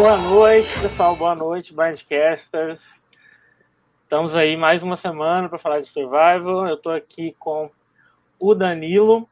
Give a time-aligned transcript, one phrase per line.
[0.00, 1.14] Boa noite, pessoal.
[1.14, 2.80] Boa noite, Blindcasters.
[4.02, 6.66] Estamos aí mais uma semana para falar de Survival.
[6.66, 7.70] Eu estou aqui com
[8.38, 9.28] o Danilo.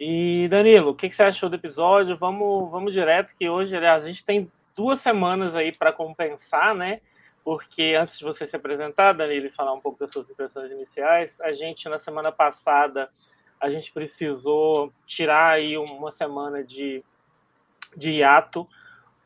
[0.00, 2.16] E Danilo, o que, que, você achou do episódio?
[2.16, 7.02] Vamos, vamos direto, que hoje, aliás, a gente tem duas semanas aí para compensar, né?
[7.44, 11.38] Porque antes de você se apresentar, Danilo, e falar um pouco das suas impressões iniciais,
[11.42, 13.10] a gente na semana passada
[13.60, 17.04] a gente precisou tirar aí uma semana de,
[17.94, 18.66] de hiato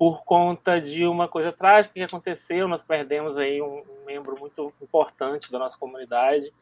[0.02, 2.66] por conta de uma coisa trágica que aconteceu.
[2.66, 6.52] Nós perdemos aí um, membro muito importante da nossa comunidade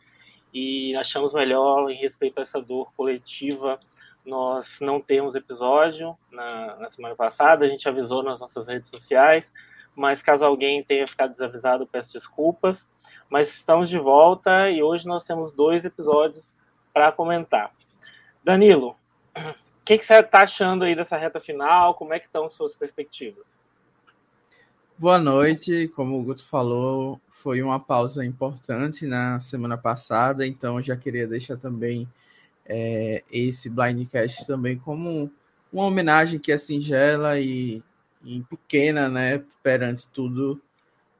[0.52, 3.80] e achamos melhor, em respeito a essa dor coletiva,
[4.26, 9.50] nós não temos episódio na, na, semana passada, a gente avisou nas nossas redes sociais,
[9.96, 12.86] mas caso alguém tenha ficado desavisado, peço desculpas.
[13.30, 16.52] Mas estamos de volta e hoje nós temos dois episódios
[16.92, 17.70] para comentar.
[18.44, 18.94] Danilo,
[19.90, 21.94] que, que, você está achando aí dessa reta final?
[21.94, 23.44] Como é que estão suas perspectivas?
[24.96, 30.96] Boa noite, como o Guto falou, foi uma pausa importante na semana passada, então já
[30.96, 32.08] queria deixar também
[32.64, 35.28] é, esse Blindcast também como
[35.72, 37.82] uma homenagem que é singela e,
[38.22, 40.62] e pequena, né, perante tudo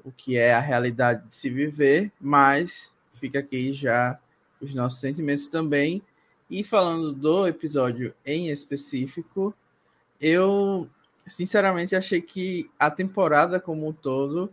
[0.05, 4.17] o que é a realidade de se viver, mas fica aqui já
[4.61, 6.01] os nossos sentimentos também.
[6.51, 9.55] E falando do episódio em específico,
[10.21, 10.91] eu
[11.25, 14.53] sinceramente achei que a temporada como um todo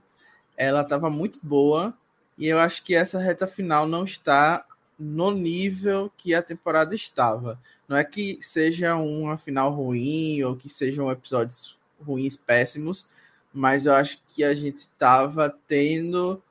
[0.56, 1.98] ela estava muito boa
[2.38, 4.64] e eu acho que essa reta final não está
[4.98, 7.60] no nível que a temporada estava.
[7.88, 13.08] Não é que seja uma final ruim ou que sejam episódios ruins, péssimos,
[13.52, 16.42] mas eu acho que a gente estava tendo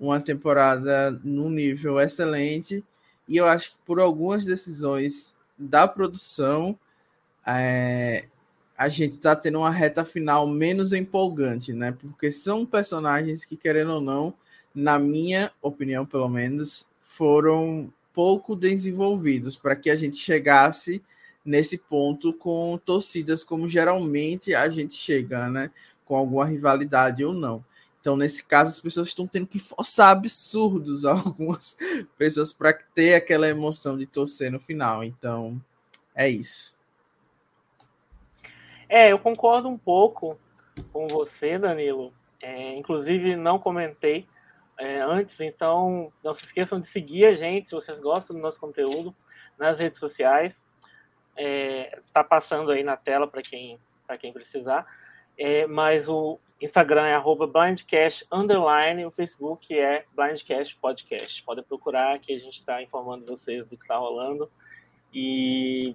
[0.00, 2.84] uma temporada num nível excelente
[3.28, 6.78] e eu acho que por algumas decisões da produção
[7.46, 8.26] é,
[8.76, 11.92] a gente está tendo uma reta final menos empolgante, né?
[11.92, 14.34] Porque são personagens que, querendo ou não,
[14.74, 21.02] na minha opinião, pelo menos, foram pouco desenvolvidos para que a gente chegasse
[21.44, 25.70] nesse ponto com torcidas como geralmente a gente chega, né?
[26.04, 27.64] Com alguma rivalidade ou não.
[28.06, 31.76] Então, nesse caso, as pessoas estão tendo que forçar absurdos algumas
[32.16, 35.02] pessoas para ter aquela emoção de torcer no final.
[35.02, 35.60] Então,
[36.14, 36.72] é isso.
[38.88, 40.38] É, eu concordo um pouco
[40.92, 42.14] com você, Danilo.
[42.40, 44.24] É, inclusive, não comentei
[44.78, 48.60] é, antes, então não se esqueçam de seguir a gente se vocês gostam do nosso
[48.60, 49.12] conteúdo
[49.58, 50.54] nas redes sociais.
[51.36, 53.80] É, tá passando aí na tela para quem,
[54.20, 54.86] quem precisar.
[55.36, 61.42] É, mas o Instagram é arroba blindcast underline, o Facebook é blindcast podcast.
[61.42, 64.50] Podem procurar que a gente está informando vocês do que está rolando
[65.12, 65.94] e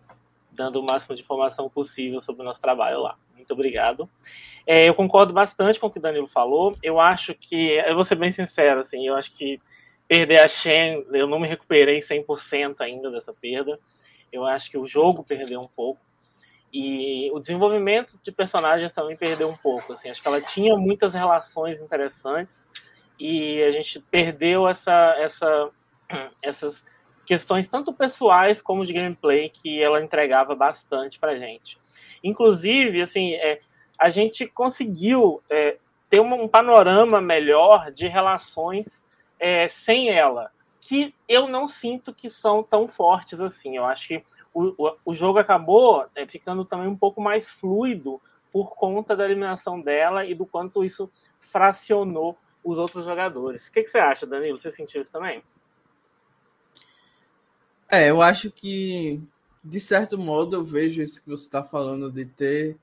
[0.51, 3.17] dando o máximo de informação possível sobre o nosso trabalho lá.
[3.35, 4.07] Muito obrigado.
[4.67, 6.77] É, eu concordo bastante com o que o Danilo falou.
[6.83, 9.59] Eu acho que, eu vou ser bem sincero, assim, eu acho que
[10.07, 13.79] perder a Shen, eu não me recuperei 100% ainda dessa perda.
[14.31, 15.99] Eu acho que o jogo perdeu um pouco.
[16.73, 19.93] E o desenvolvimento de personagens também perdeu um pouco.
[19.93, 22.55] Assim, acho que ela tinha muitas relações interessantes
[23.19, 25.69] e a gente perdeu essa, essa,
[26.41, 26.83] essas
[27.25, 31.77] questões tanto pessoais como de gameplay que ela entregava bastante pra gente.
[32.23, 33.59] Inclusive, assim, é,
[33.97, 35.77] a gente conseguiu é,
[36.09, 38.87] ter um panorama melhor de relações
[39.39, 43.77] é, sem ela, que eu não sinto que são tão fortes assim.
[43.77, 48.21] Eu acho que o, o, o jogo acabou é, ficando também um pouco mais fluido
[48.51, 53.67] por conta da eliminação dela e do quanto isso fracionou os outros jogadores.
[53.67, 54.59] O que, que você acha, Danilo?
[54.59, 55.41] Você sentiu isso também?
[57.89, 59.21] É, eu acho que,
[59.63, 62.77] de certo modo, eu vejo isso que você está falando de ter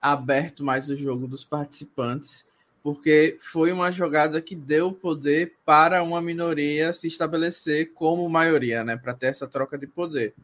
[0.00, 2.46] aberto mais o jogo dos participantes,
[2.82, 8.96] porque foi uma jogada que deu poder para uma minoria se estabelecer como maioria, né,
[8.96, 10.34] para ter essa troca de poder.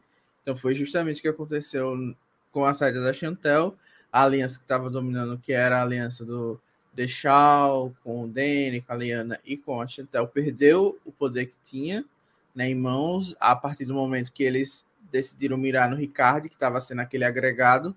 [0.43, 2.15] Então foi justamente o que aconteceu
[2.51, 3.75] com a saída da Chantel,
[4.11, 6.59] a aliança que estava dominando, que era a aliança do
[6.93, 11.55] Deixal, com o Danny, com a Liana e com a Chantel, perdeu o poder que
[11.65, 12.05] tinha
[12.53, 16.79] né, em mãos a partir do momento que eles decidiram mirar no Ricardo, que estava
[16.79, 17.95] sendo aquele agregado,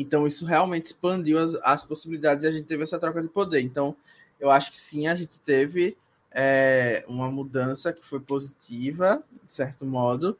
[0.00, 3.60] então, isso realmente expandiu as, as possibilidades e a gente teve essa troca de poder.
[3.60, 3.94] Então,
[4.40, 5.94] eu acho que sim, a gente teve
[6.30, 10.38] é, uma mudança que foi positiva, de certo modo,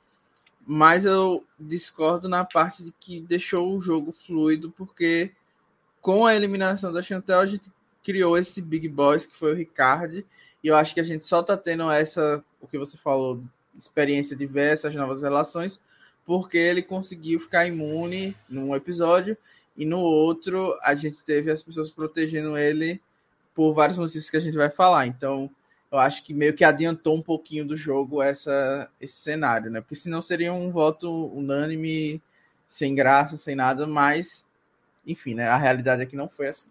[0.67, 5.33] mas eu discordo na parte de que deixou o jogo fluido, porque
[6.01, 7.71] com a eliminação da Chantel, a gente
[8.03, 10.25] criou esse Big Boys, que foi o Ricardo,
[10.63, 13.41] e eu acho que a gente só tá tendo essa, o que você falou,
[13.77, 15.81] experiência de ver essas novas relações,
[16.25, 19.37] porque ele conseguiu ficar imune num episódio
[19.77, 23.01] e no outro a gente teve as pessoas protegendo ele
[23.55, 25.07] por vários motivos que a gente vai falar.
[25.07, 25.51] Então,
[25.91, 29.81] eu acho que meio que adiantou um pouquinho do jogo essa, esse cenário, né?
[29.81, 32.23] Porque senão seria um voto unânime,
[32.69, 34.47] sem graça, sem nada, mas,
[35.05, 35.49] enfim, né?
[35.49, 36.71] A realidade é que não foi assim.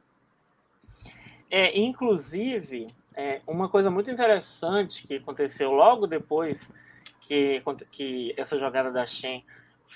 [1.51, 6.61] É, inclusive, é, uma coisa muito interessante que aconteceu logo depois
[7.21, 7.61] que,
[7.91, 9.43] que essa jogada da Shen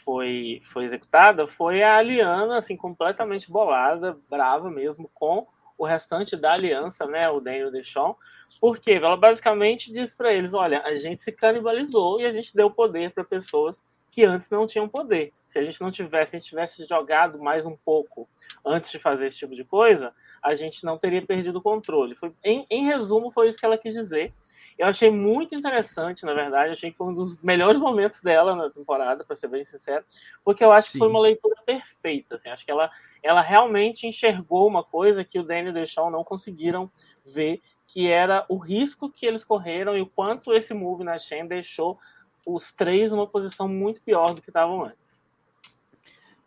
[0.04, 5.48] foi, foi executada foi a Aliana, assim, completamente bolada, brava mesmo, com
[5.78, 8.18] o restante da aliança, né, o Daniel Deschamps,
[8.60, 12.70] porque ela basicamente disse para eles, olha, a gente se canibalizou e a gente deu
[12.70, 13.76] poder para pessoas
[14.12, 15.34] que antes não tinham poder.
[15.48, 18.28] Se a gente não tivesse, se a gente tivesse jogado mais um pouco
[18.66, 22.16] antes de fazer esse tipo de coisa, a gente não teria perdido o controle.
[22.16, 24.34] Foi, em, em resumo, foi isso que ela quis dizer.
[24.78, 28.70] Eu achei muito interessante, na verdade, achei que foi um dos melhores momentos dela na
[28.70, 30.04] temporada, para ser bem sincero,
[30.44, 30.94] porque eu acho Sim.
[30.94, 32.36] que foi uma leitura perfeita.
[32.36, 32.90] Assim, acho que ela,
[33.22, 36.92] ela realmente enxergou uma coisa que o Danny e o Deschamps não conseguiram
[37.26, 37.62] ver,
[37.94, 42.00] que era o risco que eles correram e o quanto esse move na Shen deixou
[42.44, 44.98] os três numa posição muito pior do que estavam antes.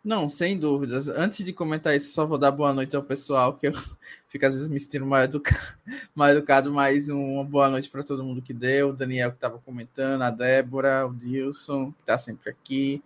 [0.03, 1.07] Não, sem dúvidas.
[1.07, 3.71] Antes de comentar isso, só vou dar boa noite ao pessoal, que eu
[4.27, 5.77] fico às vezes me sentindo mal educado,
[6.13, 8.89] mal educado mas uma boa noite para todo mundo que deu.
[8.89, 13.01] O Daniel que estava comentando, a Débora, o Dilson, que está sempre aqui.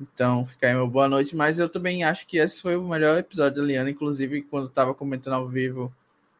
[0.00, 1.36] Então, fica aí uma boa noite.
[1.36, 3.90] Mas eu também acho que esse foi o melhor episódio da Liana.
[3.90, 5.92] Inclusive, quando estava comentando ao vivo,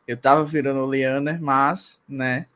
[0.07, 2.47] eu estava virando o Liana, mas, né?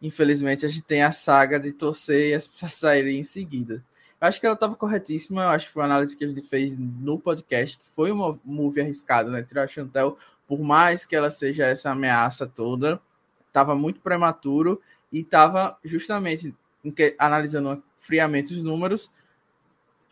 [0.00, 3.84] Infelizmente, a gente tem a saga de torcer e as pessoas saírem em seguida
[4.26, 5.42] acho que ela estava corretíssima.
[5.42, 8.38] Eu acho que foi uma análise que a gente fez no podcast, que foi uma
[8.44, 9.42] move arriscada, né?
[9.42, 10.16] Tirar a Chantel,
[10.46, 13.00] por mais que ela seja essa ameaça toda,
[13.48, 14.80] estava muito prematuro
[15.10, 16.54] e estava justamente
[17.18, 19.10] analisando friamente os números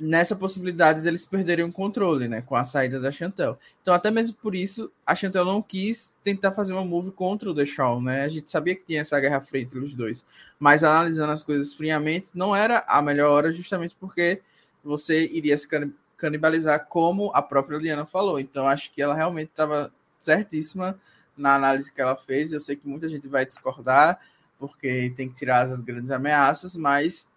[0.00, 3.58] nessa possibilidade deles perderem o controle, né, com a saída da Chantel.
[3.82, 7.54] Então, até mesmo por isso, a Chantel não quis tentar fazer uma move contra o
[7.54, 8.24] Deschamps, né?
[8.24, 10.24] A gente sabia que tinha essa guerra fria entre os dois,
[10.58, 14.40] mas analisando as coisas friamente, não era a melhor hora justamente porque
[14.82, 15.68] você iria se
[16.16, 18.40] canibalizar como a própria Liana falou.
[18.40, 19.92] Então, acho que ela realmente estava
[20.22, 20.98] certíssima
[21.36, 22.52] na análise que ela fez.
[22.52, 24.18] Eu sei que muita gente vai discordar,
[24.58, 27.28] porque tem que tirar as grandes ameaças, mas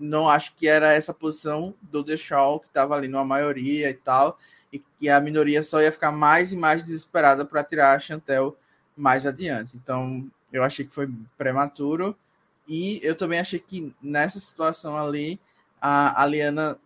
[0.00, 4.38] não acho que era essa posição do Deschamps, que estava ali numa maioria e tal,
[5.00, 8.56] e, a minoria só ia ficar mais e mais desesperada para tirar a Chantel
[8.96, 9.76] mais adiante.
[9.76, 12.16] Então, eu achei que foi prematuro,
[12.66, 15.40] e eu também achei que nessa situação ali,
[15.80, 16.78] a, a Liana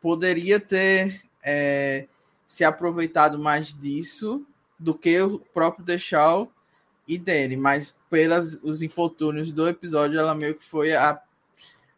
[0.00, 2.06] poderia ter é,
[2.46, 4.46] se aproveitado mais disso
[4.78, 6.52] do que o próprio Deschamps
[7.06, 11.20] e dele, mas pelos os infortúnios do episódio, ela meio que foi a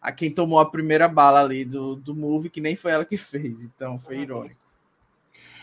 [0.05, 3.17] a quem tomou a primeira bala ali do, do movie, que nem foi ela que
[3.17, 4.23] fez, então foi uhum.
[4.23, 4.65] irônico.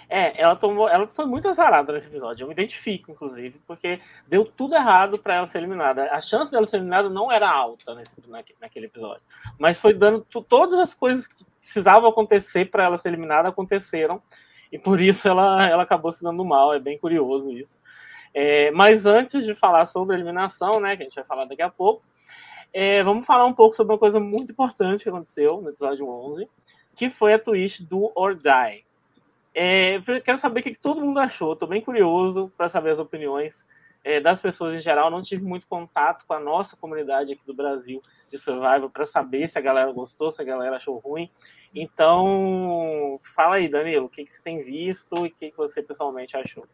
[0.09, 2.43] É, ela tomou, ela foi muito azarada nesse episódio.
[2.43, 6.11] Eu me identifico, inclusive, porque deu tudo errado para ela ser eliminada.
[6.11, 8.19] A chance dela ser eliminada não era alta nesse,
[8.59, 9.21] naquele episódio,
[9.59, 14.21] mas foi dando todas as coisas que precisavam acontecer para ela ser eliminada aconteceram
[14.71, 16.73] e por isso ela, ela acabou se dando mal.
[16.73, 17.79] É bem curioso isso.
[18.33, 21.62] É, mas antes de falar sobre a eliminação, né, que a gente vai falar daqui
[21.62, 22.03] a pouco,
[22.73, 26.47] é, vamos falar um pouco sobre uma coisa muito importante que aconteceu no episódio 11,
[26.95, 28.85] que foi a twist do Or Die.
[29.53, 31.53] É, quero saber o que todo mundo achou.
[31.53, 33.53] Estou bem curioso para saber as opiniões
[34.03, 35.11] é, das pessoas em geral.
[35.11, 38.01] Não tive muito contato com a nossa comunidade aqui do Brasil
[38.31, 41.29] de Survival para saber se a galera gostou, se a galera achou ruim.
[41.75, 45.81] Então, fala aí, Danilo, o que, que você tem visto e o que, que você
[45.81, 46.65] pessoalmente achou?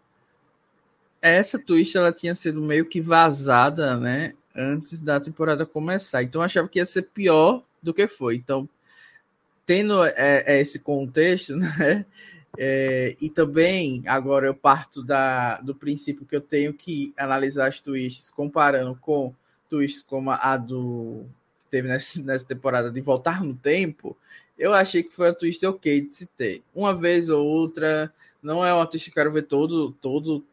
[1.22, 4.34] Essa twist ela tinha sido meio que vazada, né?
[4.58, 6.24] Antes da temporada começar.
[6.24, 8.36] Então achava que ia ser pior do que foi.
[8.36, 8.68] Então,
[9.66, 12.06] tendo é, é esse contexto, né?
[12.58, 17.80] É, e também agora eu parto da, do princípio que eu tenho que analisar as
[17.80, 19.32] twists comparando com
[19.70, 21.26] twists como a do
[21.66, 24.18] que teve nessa, nessa temporada de voltar no tempo.
[24.58, 26.64] Eu achei que foi a twist ok de se ter.
[26.74, 28.12] Uma vez ou outra,
[28.42, 30.44] não é uma twist que eu quero ver todo, todo,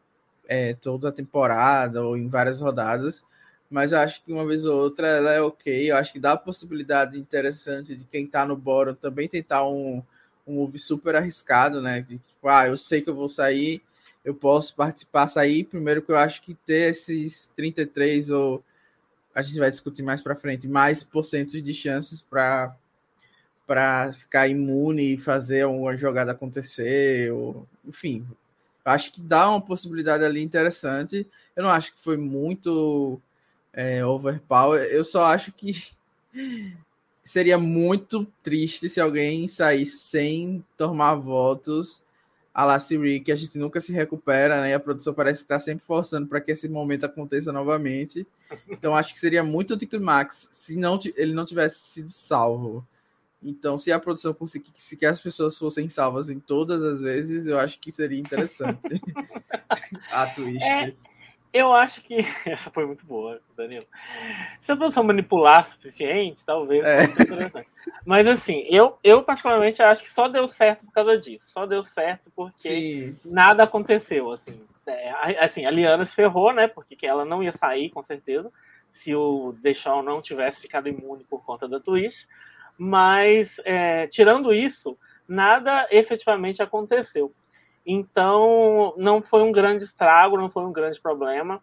[0.47, 3.23] é, toda a temporada ou em várias rodadas
[3.69, 5.91] mas eu acho que uma vez ou outra ela é ok.
[5.91, 10.03] Eu acho que dá a possibilidade interessante de quem tá no bórum também tentar um,
[10.47, 12.01] um move super arriscado, né?
[12.01, 13.81] De, tipo, ah, eu sei que eu vou sair,
[14.23, 15.63] eu posso participar, sair.
[15.65, 18.63] Primeiro que eu acho que ter esses 33 ou
[19.33, 22.75] a gente vai discutir mais para frente, mais porcentos de chances para
[23.67, 28.23] para ficar imune e fazer uma jogada acontecer, ou, enfim,
[28.85, 31.27] acho que dá uma possibilidade ali interessante.
[31.55, 33.19] Eu não acho que foi muito
[33.75, 34.81] é, overpower.
[34.85, 35.73] Eu só acho que
[37.23, 42.01] seria muito triste se alguém saísse sem tomar votos
[42.53, 44.69] a la Siri, que a gente nunca se recupera, né?
[44.69, 48.25] E a produção parece estar sempre forçando para que esse momento aconteça novamente.
[48.69, 52.87] Então acho que seria muito anticlimax se não ele não tivesse sido salvo.
[53.43, 57.59] Então, se a produção conseguisse que as pessoas fossem salvas em todas as vezes, eu
[57.59, 58.79] acho que seria interessante.
[60.11, 60.63] a twist.
[60.63, 60.95] É,
[61.55, 62.17] eu acho que.
[62.45, 63.85] Essa foi muito boa, Danilo.
[64.61, 67.03] Se a produção manipular o suficiente, talvez é.
[68.05, 71.49] Mas assim, eu, eu particularmente acho que só deu certo por causa disso.
[71.51, 73.19] Só deu certo porque Sim.
[73.23, 74.31] nada aconteceu.
[74.33, 74.61] Assim.
[74.85, 76.67] É, assim, a Liana se ferrou, né?
[76.67, 78.51] Porque ela não ia sair, com certeza,
[78.91, 82.17] se o Deixão não tivesse ficado imune por conta da Twitch.
[82.77, 87.31] Mas, é, tirando isso, nada efetivamente aconteceu.
[87.85, 91.61] Então, não foi um grande estrago, não foi um grande problema.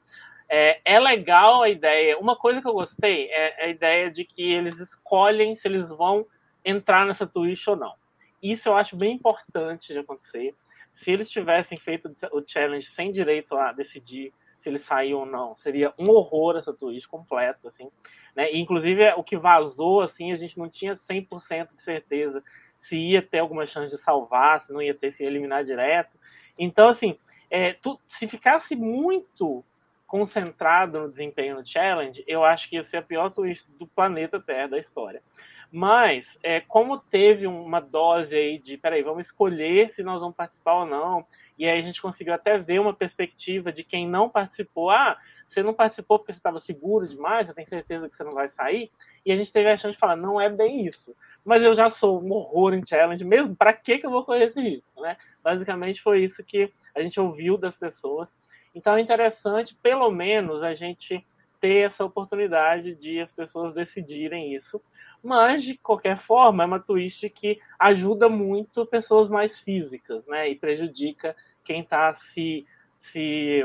[0.49, 2.19] É, é, legal a ideia.
[2.19, 6.27] Uma coisa que eu gostei é a ideia de que eles escolhem se eles vão
[6.65, 7.95] entrar nessa Twitch ou não.
[8.43, 10.55] Isso eu acho bem importante de acontecer.
[10.93, 15.57] Se eles tivessem feito o challenge sem direito a decidir se eles saíam ou não,
[15.57, 17.89] seria um horror essa Twitch completo, assim.
[18.37, 18.53] Né?
[18.53, 22.45] E, inclusive, o que vazou, assim, a gente não tinha 100% de certeza
[22.83, 26.19] se ia ter alguma chance de salvar, se não ia ter, se eliminar direto.
[26.59, 27.17] Então, assim,
[27.51, 29.65] é, tu, se ficasse muito
[30.07, 34.39] concentrado no desempenho no challenge, eu acho que ia ser a pior twist do planeta
[34.39, 35.23] Terra da história.
[35.71, 40.81] Mas, é, como teve uma dose aí de, peraí, vamos escolher se nós vamos participar
[40.81, 41.25] ou não,
[41.59, 44.91] e aí a gente conseguiu até ver uma perspectiva de quem não participou.
[44.91, 45.17] Ah,
[45.49, 48.49] você não participou porque você estava seguro demais, você tem certeza que você não vai
[48.51, 48.91] sair.
[49.25, 51.15] E a gente teve a chance de falar, não é bem isso.
[51.45, 54.45] Mas eu já sou um horror em challenge mesmo, para que, que eu vou correr
[54.45, 55.01] esse risco?
[55.01, 55.17] Né?
[55.43, 58.29] Basicamente foi isso que a gente ouviu das pessoas.
[58.75, 61.25] Então é interessante, pelo menos, a gente
[61.61, 64.83] ter essa oportunidade de as pessoas decidirem isso.
[65.23, 70.51] Mas, de qualquer forma, é uma twist que ajuda muito pessoas mais físicas, né?
[70.51, 72.67] E prejudica quem está se,
[73.01, 73.63] se,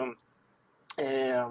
[0.95, 1.43] é,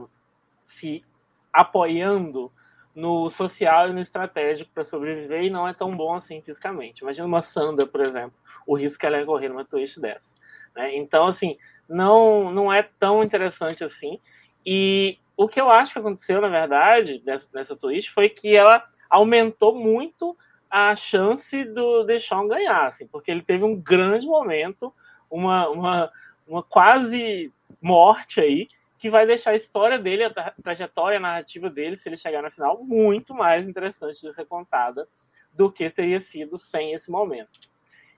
[0.67, 1.05] se
[1.53, 2.53] apoiando
[2.97, 7.03] no social e no estratégico para sobreviver e não é tão bom assim fisicamente.
[7.03, 8.33] Imagina uma Sandra, por exemplo,
[8.67, 10.35] o risco que ela ia correr numa twist dessa.
[10.75, 10.97] Né?
[10.97, 14.19] Então, assim, não, não é tão interessante assim.
[14.65, 18.83] E o que eu acho que aconteceu, na verdade, nessa, nessa twist foi que ela
[19.11, 20.35] aumentou muito
[20.71, 24.93] a chance do Deschamps ganhar, assim, porque ele teve um grande momento,
[25.31, 26.12] uma, uma,
[26.49, 30.31] uma quase morte aí, que vai deixar a história dele, a
[30.62, 35.07] trajetória a narrativa dele, se ele chegar na final, muito mais interessante de ser contada
[35.53, 37.59] do que teria sido sem esse momento.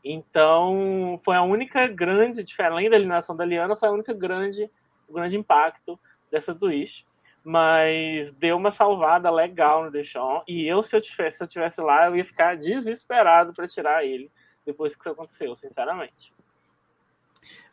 [0.04, 4.70] Então, foi a única grande além da eliminação da Liana, foi a única grande,
[5.08, 5.98] grande impacto
[6.30, 7.06] dessa twist.
[7.44, 10.44] Mas deu uma salvada legal no Deschamps.
[10.46, 14.04] E eu, se eu tivesse, se eu tivesse lá, eu ia ficar desesperado para tirar
[14.04, 14.30] ele
[14.66, 16.32] depois que isso aconteceu, sinceramente.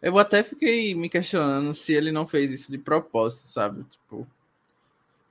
[0.02, 3.84] Eu até fiquei me questionando se ele não fez isso de propósito, sabe?
[3.86, 4.28] Tipo,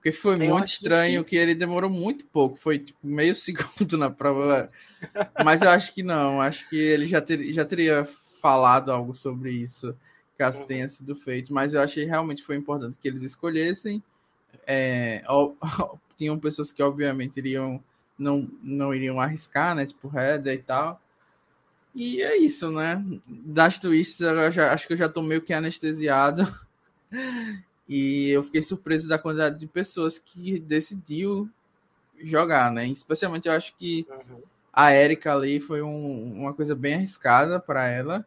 [0.05, 1.31] porque foi eu muito estranho que...
[1.31, 4.71] que ele demorou muito pouco, foi tipo, meio segundo na prova.
[5.43, 9.51] Mas eu acho que não, acho que ele já, ter, já teria falado algo sobre
[9.53, 9.97] isso,
[10.37, 10.67] caso uhum.
[10.67, 11.55] tenha sido feito.
[11.55, 14.03] Mas eu achei realmente foi importante que eles escolhessem.
[14.67, 15.55] É, ó,
[16.19, 17.83] tinham pessoas que obviamente iriam
[18.19, 19.87] não, não iriam arriscar, né?
[19.87, 21.01] Tipo Reda e tal.
[21.95, 23.03] E é isso, né?
[23.27, 26.43] Das twists, eu já, acho que eu já tô meio que anestesiado.
[27.89, 31.49] E eu fiquei surpreso da quantidade de pessoas que decidiu
[32.23, 32.87] jogar, né?
[32.87, 34.41] Especialmente eu acho que uhum.
[34.73, 38.27] a Erika ali foi um, uma coisa bem arriscada para ela.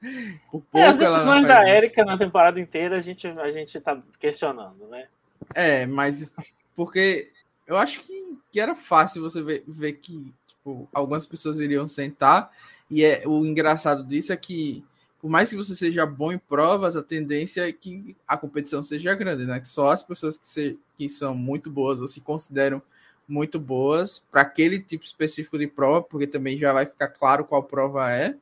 [0.50, 4.02] Por pouco é, as decisões da Erika na temporada inteira a gente, a gente tá
[4.20, 5.08] questionando, né?
[5.54, 6.34] É, mas
[6.76, 7.30] porque
[7.66, 12.50] eu acho que, que era fácil você ver, ver que tipo, algumas pessoas iriam sentar
[12.90, 14.84] e é, o engraçado disso é que,
[15.20, 19.14] por mais que você seja bom em provas, a tendência é que a competição seja
[19.14, 19.58] grande, né?
[19.60, 22.82] Que só as pessoas que, se, que são muito boas ou se consideram
[23.26, 27.62] muito boas para aquele tipo específico de prova, porque também já vai ficar claro qual
[27.62, 28.36] prova é,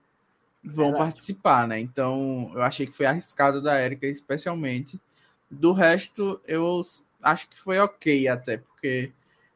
[0.63, 1.13] vão Verdade.
[1.13, 1.79] participar, né?
[1.81, 5.01] Então, eu achei que foi arriscado da Érica, especialmente.
[5.51, 6.81] Do resto, eu
[7.23, 9.13] acho que foi ok até, porque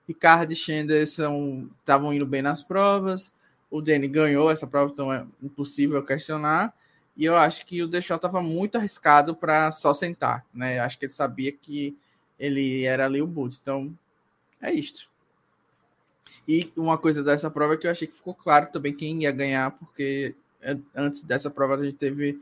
[0.06, 3.32] Ricardo e Schender estavam indo bem nas provas,
[3.70, 6.74] o Danny ganhou essa prova, então é impossível questionar.
[7.16, 10.78] E eu acho que o Deschamps estava muito arriscado para só sentar, né?
[10.80, 11.96] Acho que ele sabia que
[12.38, 13.58] ele era ali o boot.
[13.60, 13.96] Então,
[14.60, 15.08] é isto.
[16.46, 19.32] E uma coisa dessa prova é que eu achei que ficou claro também quem ia
[19.32, 20.34] ganhar, porque
[20.94, 22.38] antes dessa prova a gente teve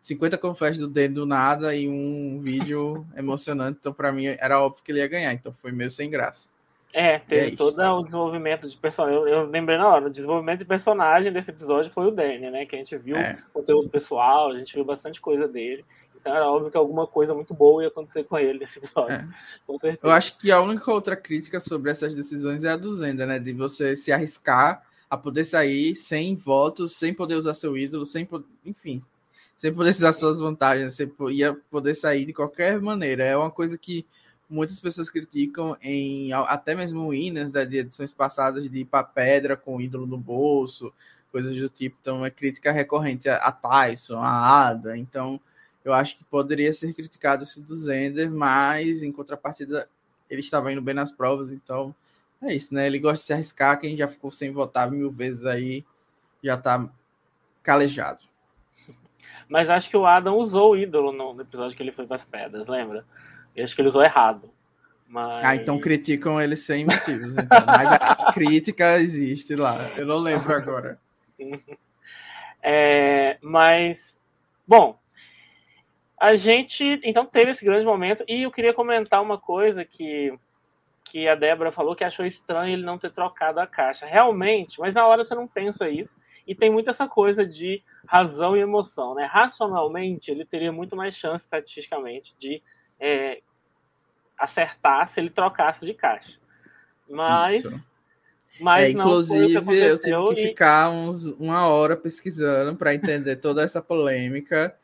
[0.00, 3.78] 50 confessos do Danny do nada e um vídeo emocionante.
[3.80, 5.32] Então, para mim, era óbvio que ele ia ganhar.
[5.32, 6.48] Então, foi meio sem graça.
[6.92, 9.18] É, teve é todo o desenvolvimento de personagem.
[9.18, 12.66] Eu, eu, lembrei na hora, o desenvolvimento de personagem desse episódio foi o Danny, né?
[12.66, 13.36] Que a gente viu é.
[13.52, 15.84] conteúdo pessoal, a gente viu bastante coisa dele.
[16.20, 19.16] Então era óbvio que alguma coisa muito boa ia acontecer com ele nesse episódio.
[19.16, 19.28] É.
[19.66, 20.06] Com certeza.
[20.06, 23.38] Eu acho que a única outra crítica sobre essas decisões é a do Zenda, né?
[23.38, 28.28] De você se arriscar a poder sair sem votos, sem poder usar seu ídolo, sem
[28.64, 29.00] enfim,
[29.56, 33.24] sem poder usar suas vantagens, você ia poder sair de qualquer maneira.
[33.24, 34.06] É uma coisa que
[34.48, 39.56] muitas pessoas criticam em até mesmo winners né, de edições passadas de ir para pedra
[39.56, 40.92] com o ídolo no bolso,
[41.30, 41.96] coisas do tipo.
[42.00, 44.96] Então é crítica recorrente a, a Tyson, a Ada.
[44.96, 45.40] Então
[45.84, 49.88] eu acho que poderia ser criticado isso do Zender, mas em contrapartida
[50.28, 51.94] ele estava indo bem nas provas, então
[52.42, 52.86] é isso, né?
[52.86, 55.84] Ele gosta de se arriscar, quem já ficou sem votar mil vezes aí
[56.42, 56.88] já tá
[57.62, 58.20] calejado.
[59.48, 62.24] Mas acho que o Adam usou o ídolo no episódio que ele foi para as
[62.24, 63.04] pedras, lembra?
[63.58, 64.50] Eu acho que ele usou errado.
[65.08, 65.44] Mas...
[65.44, 67.36] Ah, então criticam ele sem motivos.
[67.36, 67.64] Então.
[67.66, 69.90] Mas a crítica existe lá.
[69.96, 70.98] Eu não lembro agora.
[72.60, 74.18] É, mas,
[74.66, 74.98] bom,
[76.20, 80.36] a gente então teve esse grande momento e eu queria comentar uma coisa que,
[81.04, 84.06] que a Débora falou que achou estranho ele não ter trocado a caixa.
[84.06, 86.10] Realmente, mas na hora você não pensa isso.
[86.46, 89.24] E tem muito essa coisa de razão e emoção, né?
[89.24, 92.60] Racionalmente, ele teria muito mais chance, estatisticamente, de
[92.98, 93.40] é,
[94.38, 96.38] acertar se ele trocasse de caixa.
[97.08, 97.64] Mas.
[97.64, 97.88] Isso.
[98.60, 100.48] Mas é, inclusive, eu tive que e...
[100.48, 104.74] ficar uns, uma hora pesquisando para entender toda essa polêmica.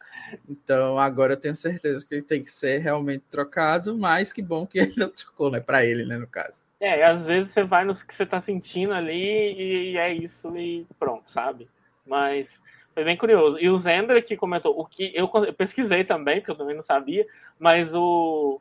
[0.48, 4.66] Então, agora eu tenho certeza que ele tem que ser realmente trocado, mas que bom
[4.66, 5.60] que ele não trocou, né?
[5.60, 6.64] Para ele, né, no caso.
[6.80, 10.86] É, às vezes você vai no que você tá sentindo ali e é isso e
[10.98, 11.68] pronto, sabe?
[12.06, 12.48] Mas
[12.94, 13.58] foi bem curioso.
[13.58, 16.84] E o Zender que comentou, o que eu, eu pesquisei também, porque eu também não
[16.84, 17.26] sabia,
[17.58, 18.60] mas o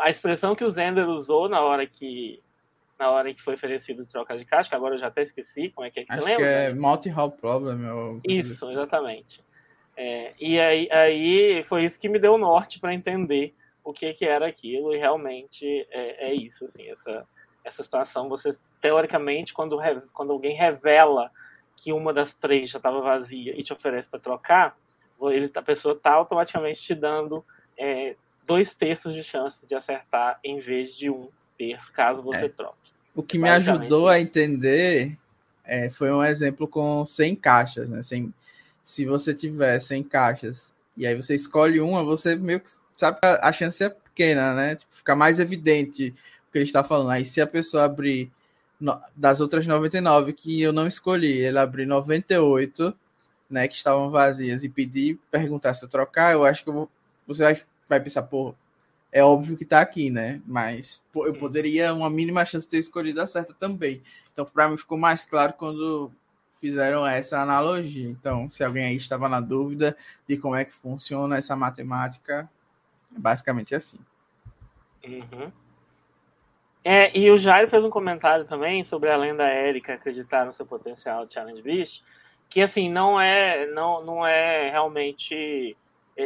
[0.00, 2.42] a expressão que o Zender usou na hora que
[2.98, 5.86] na hora que foi oferecido troca de caixa, que agora eu já até esqueci como
[5.86, 6.36] é que é que Acho lembra.
[6.36, 8.20] que é multi-hall problem.
[8.24, 9.42] Isso, exatamente.
[9.96, 14.24] É, e aí, aí foi isso que me deu norte para entender o que, que
[14.24, 17.26] era aquilo, e realmente é, é isso, assim, essa,
[17.64, 19.78] essa situação, você, teoricamente, quando,
[20.12, 21.30] quando alguém revela
[21.76, 24.76] que uma das três já estava vazia e te oferece para trocar,
[25.22, 27.44] ele, a pessoa está automaticamente te dando
[27.76, 28.14] é,
[28.46, 32.48] dois terços de chance de acertar em vez de um terço, caso você é.
[32.48, 32.76] troque.
[33.14, 35.18] O que me ajudou a entender
[35.64, 38.02] é, foi um exemplo com 100 caixas, né?
[38.02, 38.32] Sem,
[38.82, 43.26] se você tiver 100 caixas e aí você escolhe uma, você meio que sabe que
[43.26, 44.76] a chance é pequena, né?
[44.76, 46.14] Tipo, fica mais evidente
[46.48, 47.10] o que ele está falando.
[47.10, 48.30] Aí se a pessoa abrir
[48.80, 52.94] no, das outras 99 que eu não escolhi, ele abrir 98,
[53.48, 56.90] né, que estavam vazias e pedir, perguntar se eu trocar, eu acho que eu vou,
[57.26, 57.60] você vai,
[57.92, 58.54] vai pensar, pô,
[59.10, 60.40] é óbvio que tá aqui, né?
[60.46, 64.02] Mas pô, eu poderia uma mínima chance de ter escolhido a certa também.
[64.32, 66.10] Então, para mim ficou mais claro quando
[66.58, 68.08] fizeram essa analogia.
[68.08, 72.48] Então, se alguém aí estava na dúvida de como é que funciona essa matemática,
[73.14, 73.98] é basicamente assim.
[75.04, 75.52] Uhum.
[76.84, 80.64] É, e o Jairo fez um comentário também sobre a lenda Érica acreditar no seu
[80.64, 82.02] potencial de Challenge Beast,
[82.48, 85.76] que assim não é não, não é realmente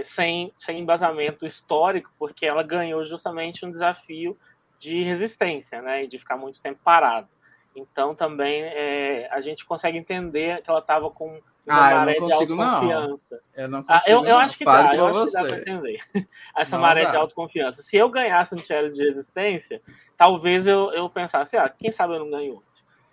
[0.04, 4.36] sem, sem embasamento histórico, porque ela ganhou justamente um desafio
[4.78, 7.28] de resistência, né, e de ficar muito tempo parado.
[7.74, 12.32] Então também é, a gente consegue entender que ela estava com uma ah, maré de
[12.32, 13.42] autoconfiança.
[13.56, 13.62] Não.
[13.62, 14.06] Eu não consigo.
[14.06, 16.00] Ah, eu, eu acho que dá, eu acho que dá para entender.
[16.56, 17.10] Essa não maré dá.
[17.10, 17.82] de autoconfiança.
[17.82, 19.82] Se eu ganhasse um challenge de resistência,
[20.16, 22.66] talvez eu, eu pensasse, ah, quem sabe eu não ganho outro.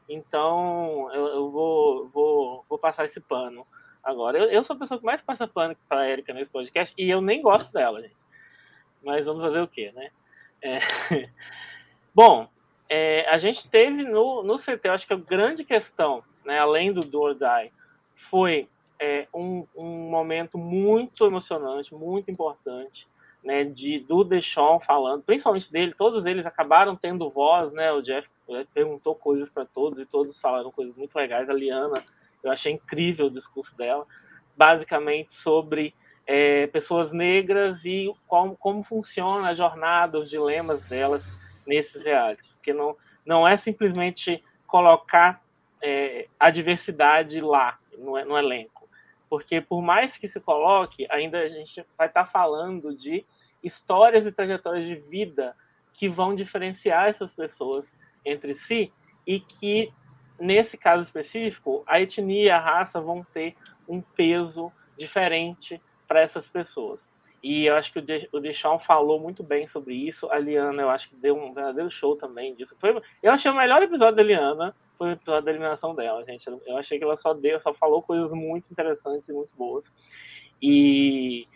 [0.08, 3.66] Então eu, eu vou, vou, vou passar esse pano
[4.04, 4.38] agora.
[4.38, 7.10] Eu, eu sou a pessoa que mais passa pano para a Erika nesse podcast e
[7.10, 8.16] eu nem gosto dela, gente.
[9.04, 10.12] Mas vamos fazer o quê, né?
[10.62, 10.80] É...
[12.14, 12.48] Bom,
[12.90, 17.02] é, a gente teve no, no CT, acho que a grande questão, né, além do
[17.02, 17.72] Do Die,
[18.30, 18.68] foi
[19.00, 23.08] é, um, um momento muito emocionante, muito importante,
[23.44, 28.30] né, de, do Deshaun falando, principalmente dele, todos eles acabaram tendo voz, né, o Jeff
[28.74, 32.02] perguntou coisas para todos e todos falaram coisas muito legais, a Liana,
[32.44, 34.06] eu achei incrível o discurso dela,
[34.56, 41.24] basicamente sobre é, pessoas negras e como, como funciona a jornada, os dilemas delas,
[41.66, 45.42] nesses reais, porque não, não é simplesmente colocar
[45.82, 48.88] é, a diversidade lá no, no, elenco,
[49.30, 53.26] porque por mais que se coloque, ainda a gente vai estar tá falando de
[53.64, 55.56] histórias e trajetórias de vida
[55.94, 57.90] que vão diferenciar essas pessoas
[58.26, 58.92] entre si
[59.26, 59.92] e que
[60.44, 63.56] nesse caso específico a etnia, a raça vão ter
[63.88, 67.00] um peso diferente para essas pessoas.
[67.42, 68.00] E eu acho que
[68.32, 70.30] o Deschamps falou muito bem sobre isso.
[70.32, 72.74] A Liana, eu acho que deu um verdadeiro show também disso.
[72.80, 76.48] Foi, eu achei o melhor episódio da Liana foi o episódio da eliminação dela, gente.
[76.48, 79.84] Eu achei que ela só deu, só falou coisas muito interessantes e muito boas.
[80.62, 81.48] E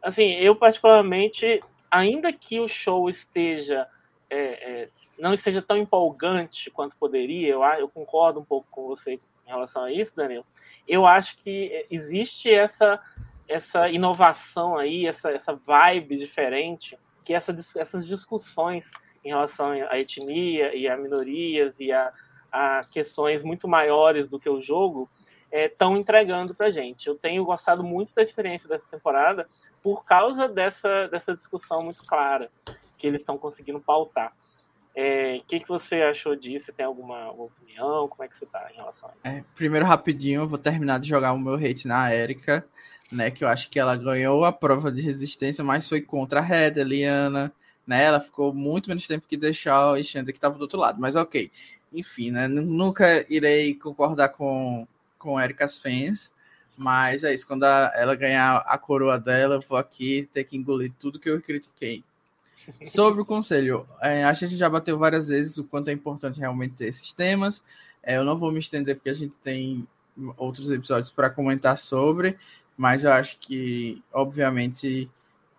[0.00, 3.88] assim, eu particularmente, ainda que o show esteja
[4.30, 9.14] é, é, não esteja tão empolgante quanto poderia, eu, eu concordo um pouco com você
[9.14, 10.44] em relação a isso, Daniel.
[10.86, 13.00] Eu acho que existe essa
[13.48, 18.90] essa inovação aí, essa, essa vibe diferente, que essa, essas discussões
[19.24, 22.12] em relação à etnia e a minorias e a,
[22.50, 25.08] a questões muito maiores do que o jogo
[25.50, 27.06] estão é, entregando para gente.
[27.06, 29.48] Eu tenho gostado muito da experiência dessa temporada
[29.82, 32.50] por causa dessa, dessa discussão muito clara
[32.98, 34.32] que eles estão conseguindo pautar.
[34.94, 36.72] O é, que, que você achou disso?
[36.72, 38.06] Tem alguma, opinião?
[38.08, 39.36] Como é que você está em relação a isso?
[39.38, 42.64] É, primeiro, rapidinho, eu vou terminar de jogar o meu hate na Erika,
[43.10, 43.30] né?
[43.30, 46.78] Que eu acho que ela ganhou a prova de resistência, mas foi contra a Red,
[46.78, 47.52] a Liana,
[47.86, 48.04] né?
[48.04, 51.00] Ela ficou muito menos tempo que deixar o Alexandre que estava do outro lado.
[51.00, 51.50] Mas ok.
[51.92, 52.46] Enfim, né?
[52.46, 54.86] Nunca irei concordar com,
[55.18, 56.34] com Erika's fans.
[56.76, 60.56] Mas é isso, quando a, ela ganhar a coroa dela, eu vou aqui ter que
[60.56, 62.02] engolir tudo que eu critiquei.
[62.84, 65.92] Sobre o conselho, é, acho que a gente já bateu várias vezes o quanto é
[65.92, 67.62] importante realmente ter esses temas.
[68.02, 69.86] É, eu não vou me estender porque a gente tem
[70.36, 72.36] outros episódios para comentar sobre,
[72.76, 75.10] mas eu acho que, obviamente,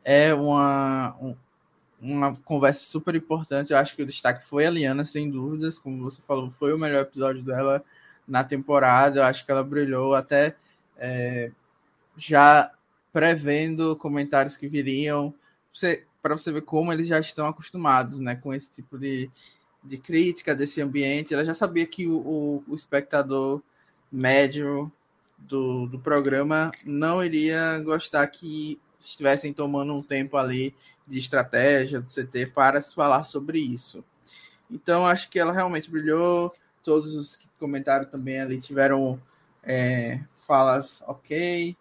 [0.04, 1.36] é uma, um,
[2.02, 3.72] uma conversa super importante.
[3.72, 6.78] Eu acho que o destaque foi a Liana, sem dúvidas, como você falou, foi o
[6.78, 7.84] melhor episódio dela
[8.28, 9.20] na temporada.
[9.20, 10.56] Eu acho que ela brilhou até
[10.98, 11.52] é,
[12.18, 12.72] já
[13.12, 15.34] prevendo comentários que viriam.
[15.74, 19.29] Você, para você ver como eles já estão acostumados né, com esse tipo de,
[19.83, 21.33] de crítica desse ambiente.
[21.33, 23.62] Ela já sabia que o, o, o espectador
[24.09, 24.89] médio
[25.38, 30.73] do, do programa não iria gostar que estivessem tomando um tempo ali
[31.05, 34.01] de estratégia do CT para se falar sobre isso.
[34.71, 36.55] Então, acho que ela realmente brilhou.
[36.81, 39.21] Todos os que comentaram também ali tiveram
[39.62, 41.75] é, falas ok.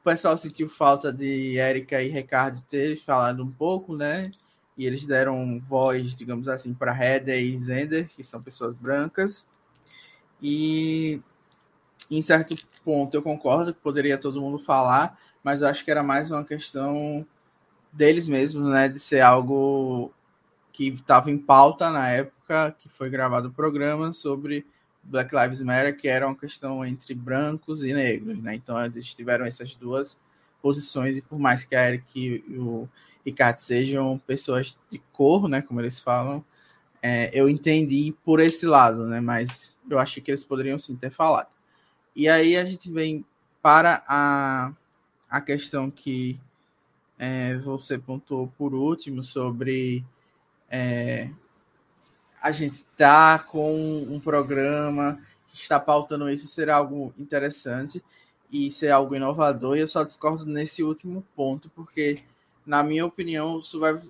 [0.00, 4.30] O pessoal sentiu falta de Érica e Ricardo ter falado um pouco, né?
[4.76, 9.46] E eles deram voz, digamos assim, para Heather e Zender, que são pessoas brancas.
[10.40, 11.20] E
[12.10, 16.02] em certo ponto eu concordo que poderia todo mundo falar, mas eu acho que era
[16.02, 17.26] mais uma questão
[17.92, 18.88] deles mesmos, né?
[18.88, 20.12] De ser algo
[20.72, 24.66] que estava em pauta na época que foi gravado o programa sobre
[25.02, 28.54] Black Lives Matter, que era uma questão entre brancos e negros, né?
[28.54, 30.18] Então eles tiveram essas duas
[30.60, 32.88] posições e por mais que a Eric e o
[33.24, 36.44] Ricardo sejam pessoas de cor, né, como eles falam,
[37.02, 39.20] é, eu entendi por esse lado, né?
[39.20, 41.48] Mas eu achei que eles poderiam sim ter falado.
[42.14, 43.24] E aí a gente vem
[43.62, 44.72] para a,
[45.28, 46.38] a questão que
[47.18, 50.04] é, você pontuou por último sobre
[50.68, 51.30] é,
[52.40, 53.74] a gente está com
[54.08, 58.02] um programa que está pautando isso ser algo interessante
[58.50, 59.76] e ser algo inovador.
[59.76, 62.22] E eu só discordo nesse último ponto, porque,
[62.64, 64.02] na minha opinião, o Survivor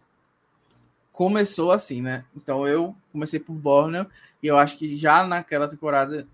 [1.13, 2.25] começou assim, né?
[2.35, 4.07] Então eu comecei por Borneo
[4.43, 6.27] e eu acho que já naquela temporada,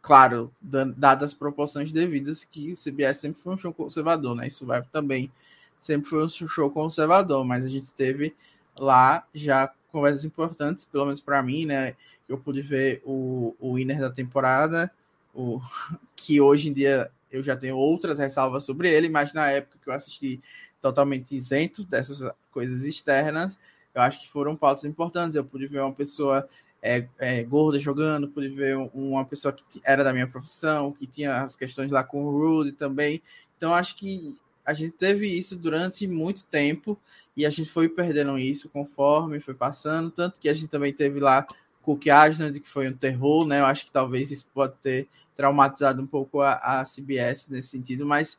[0.00, 0.50] claro,
[0.96, 4.46] dadas as proporções devidas, que CBS sempre foi um show conservador, né?
[4.46, 5.30] E Survivor também
[5.78, 8.34] sempre foi um show conservador, mas a gente teve
[8.76, 11.94] lá já conversas importantes, pelo menos para mim, né?
[12.28, 14.90] Eu pude ver o, o winner da temporada,
[15.34, 15.60] o,
[16.16, 19.88] que hoje em dia eu já tenho outras ressalvas sobre ele, mas na época que
[19.88, 20.40] eu assisti
[20.80, 23.58] totalmente isento dessas coisas externas,
[23.94, 25.36] eu acho que foram pautas importantes.
[25.36, 26.48] Eu pude ver uma pessoa
[26.82, 31.42] é, é, gorda jogando, pude ver uma pessoa que era da minha profissão, que tinha
[31.42, 33.22] as questões lá com o Rude também.
[33.56, 36.98] Então, acho que a gente teve isso durante muito tempo
[37.36, 41.20] e a gente foi perdendo isso conforme foi passando, tanto que a gente também teve
[41.20, 41.44] lá
[41.82, 43.60] Cook Island, que foi um terror, né?
[43.60, 48.04] Eu acho que talvez isso pode ter traumatizado um pouco a, a CBS nesse sentido,
[48.04, 48.38] mas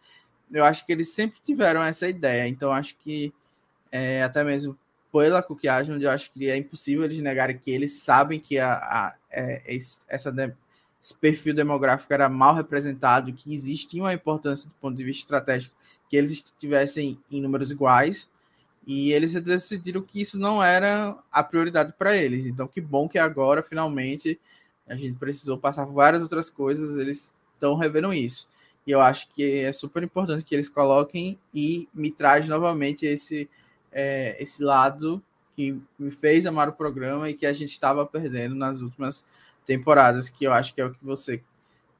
[0.52, 3.34] eu acho que eles sempre tiveram essa ideia, então acho que
[3.92, 4.78] é, até mesmo
[5.12, 8.74] pela Cook Island, eu acho que é impossível eles negarem que eles sabem que a,
[8.76, 9.62] a é,
[10.08, 10.32] essa
[11.02, 15.74] esse perfil demográfico era mal representado, que existia uma importância do ponto de vista estratégico
[16.08, 18.30] que eles estivessem em números iguais,
[18.86, 22.46] e eles decidiram que isso não era a prioridade para eles.
[22.46, 24.40] Então, que bom que agora, finalmente,
[24.88, 28.50] a gente precisou passar várias outras coisas, eles estão revendo isso.
[28.86, 33.48] E eu acho que é super importante que eles coloquem e me traz novamente esse,
[33.92, 35.22] é, esse lado
[35.56, 39.24] que me fez amar o programa e que a gente estava perdendo nas últimas
[39.66, 41.44] temporadas, que eu acho que é o que você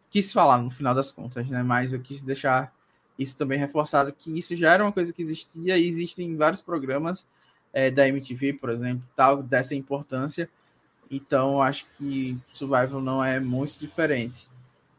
[0.10, 1.62] quis falar no final das contas, né?
[1.62, 2.74] Mas eu quis deixar
[3.18, 6.62] isso também reforçado que isso já era uma coisa que existia e existe em vários
[6.62, 7.28] programas
[7.74, 10.50] é, da MTV, por exemplo, tal, dessa importância.
[11.10, 14.48] Então, acho que Survival não é muito diferente.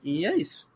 [0.02, 0.70] E é isso.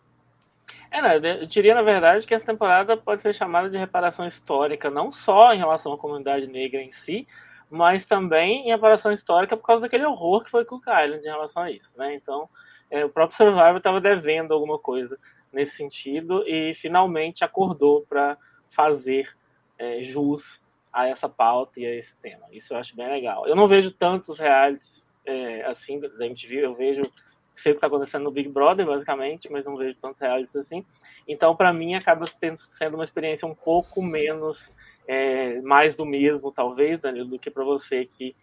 [0.91, 4.91] É, né, eu diria, na verdade, que essa temporada pode ser chamada de reparação histórica,
[4.91, 7.27] não só em relação à comunidade negra em si,
[7.71, 11.31] mas também em reparação histórica por causa daquele horror que foi com o Island em
[11.31, 12.15] relação a isso, né?
[12.15, 12.49] Então,
[12.91, 15.19] é, o próprio Survivor estava devendo alguma coisa
[15.57, 18.37] nesse sentido e finalmente acordou para
[18.71, 19.35] fazer
[19.79, 22.47] é, jus a essa pauta e a esse tema.
[22.53, 23.47] Isso eu acho bem legal.
[23.47, 27.01] Eu não vejo tantos realities é, assim da MTV, eu vejo
[27.57, 30.85] sei o que está acontecendo no Big Brother, basicamente, mas não vejo tantos realities assim.
[31.27, 32.27] Então, para mim, acaba
[32.79, 34.71] sendo uma experiência um pouco menos,
[35.09, 38.37] é, mais do mesmo, talvez, Danilo, do que para você que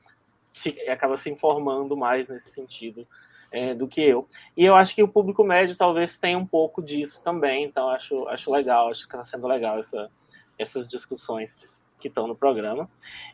[0.87, 3.07] acaba se informando mais nesse sentido
[3.53, 4.27] é, do que eu.
[4.57, 8.27] E eu acho que o público médio talvez tenha um pouco disso também, então acho,
[8.27, 10.09] acho legal, acho que está sendo legal essa,
[10.57, 11.55] essas discussões
[11.99, 12.89] que estão no programa.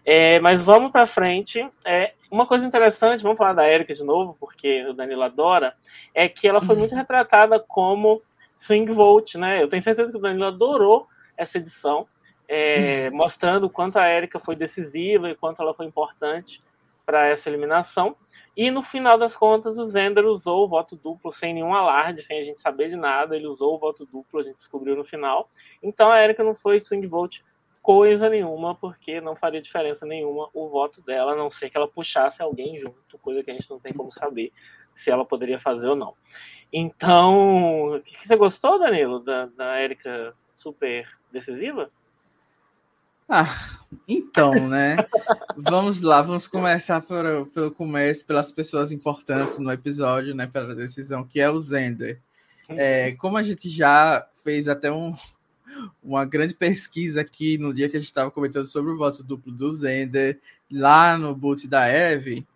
[0.05, 1.65] É, mas vamos para frente.
[1.85, 5.73] É, uma coisa interessante, vamos falar da Erika de novo, porque o Danilo adora,
[6.13, 8.21] é que ela foi muito retratada como
[8.59, 9.63] swing vote, né?
[9.63, 12.05] Eu tenho certeza que o Danilo adorou essa edição,
[12.47, 16.61] é, mostrando o quanto a Erika foi decisiva e quanto ela foi importante
[17.05, 18.15] para essa eliminação.
[18.59, 22.39] E no final das contas, o Zender usou o voto duplo sem nenhum alarde, sem
[22.39, 23.33] a gente saber de nada.
[23.33, 25.49] Ele usou o voto duplo, a gente descobriu no final.
[25.81, 27.41] Então a Erika não foi swing vote
[27.81, 31.87] coisa nenhuma, porque não faria diferença nenhuma o voto dela, a não ser que ela
[31.87, 34.51] puxasse alguém junto, coisa que a gente não tem como saber
[34.93, 36.13] se ela poderia fazer ou não.
[36.73, 41.89] Então, o que você gostou, Danilo, da, da Erika super decisiva?
[43.29, 44.97] Ah, então, né?
[45.55, 50.47] vamos lá, vamos começar por, pelo começo, pelas pessoas importantes no episódio, né?
[50.47, 52.19] Pela decisão, que é o Zender.
[52.67, 55.13] É, como a gente já fez até um,
[56.01, 59.51] uma grande pesquisa aqui no dia que a gente estava comentando sobre o voto duplo
[59.51, 60.39] do Zender,
[60.71, 62.47] lá no boot da Eve,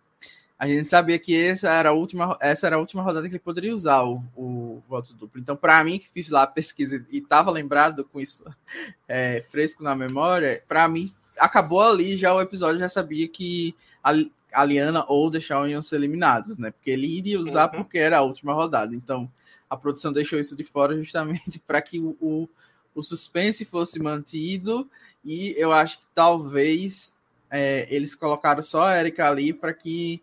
[0.64, 3.38] a gente sabia que essa era a última, essa era a última rodada que ele
[3.38, 5.38] poderia usar o, o voto duplo.
[5.38, 8.42] Então, para mim, que fiz lá a pesquisa e estava lembrado com isso
[9.06, 14.12] é, fresco na memória, para mim, acabou ali já o episódio, já sabia que a,
[14.54, 16.70] a Liana ou o Shawn iam ser eliminados, né?
[16.70, 17.82] Porque ele iria usar uhum.
[17.82, 18.94] porque era a última rodada.
[18.94, 19.30] Então,
[19.68, 22.48] a produção deixou isso de fora justamente para que o, o,
[22.94, 24.88] o, suspense fosse mantido.
[25.22, 27.14] E eu acho que talvez
[27.50, 30.22] é, eles colocaram só a Erika ali para que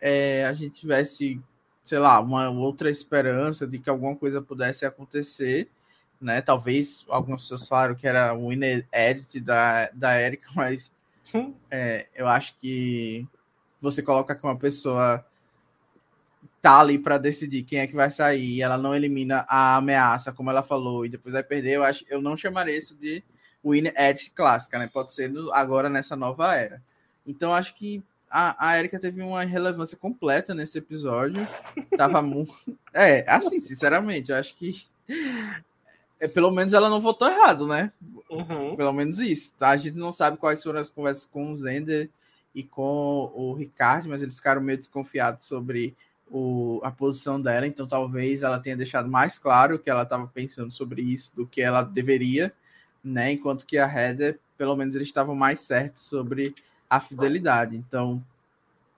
[0.00, 1.40] é, a gente tivesse,
[1.82, 5.68] sei lá, uma outra esperança de que alguma coisa pudesse acontecer,
[6.20, 6.40] né?
[6.40, 10.92] Talvez algumas pessoas falaram que era um edit da, da Erika, mas
[11.70, 13.26] é, eu acho que
[13.80, 15.24] você coloca que uma pessoa
[16.60, 20.50] tá ali para decidir quem é que vai sair, ela não elimina a ameaça, como
[20.50, 23.22] ela falou, e depois vai perder, eu acho, eu não chamaria isso de
[23.64, 24.88] win edit clássica, né?
[24.92, 26.82] Pode ser no, agora nessa nova era.
[27.26, 28.02] Então acho que
[28.38, 31.48] a, a Erika teve uma relevância completa nesse episódio.
[31.96, 32.52] Tava muito.
[32.92, 34.86] É, assim, sinceramente, eu acho que.
[36.18, 37.92] É, pelo menos ela não votou errado, né?
[38.30, 38.74] Uhum.
[38.74, 39.54] Pelo menos isso.
[39.54, 39.68] Tá?
[39.68, 42.08] A gente não sabe quais foram as conversas com o Zender
[42.54, 45.94] e com o Ricardo, mas eles ficaram meio desconfiados sobre
[46.30, 50.72] o, a posição dela, então talvez ela tenha deixado mais claro que ela estava pensando
[50.72, 52.50] sobre isso do que ela deveria,
[53.04, 53.32] né?
[53.32, 56.54] Enquanto que a Heather, pelo menos eles estavam mais certos sobre
[56.88, 57.76] a fidelidade.
[57.76, 58.24] Então,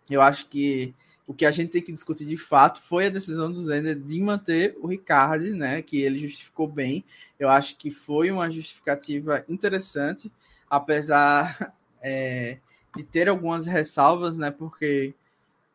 [0.08, 0.94] eu acho que
[1.26, 4.20] o que a gente tem que discutir de fato foi a decisão do Zender de
[4.20, 5.82] manter o Ricardo, né?
[5.82, 7.04] Que ele justificou bem.
[7.38, 10.32] Eu acho que foi uma justificativa interessante,
[10.70, 12.58] apesar é,
[12.96, 14.50] de ter algumas ressalvas, né?
[14.50, 15.14] Porque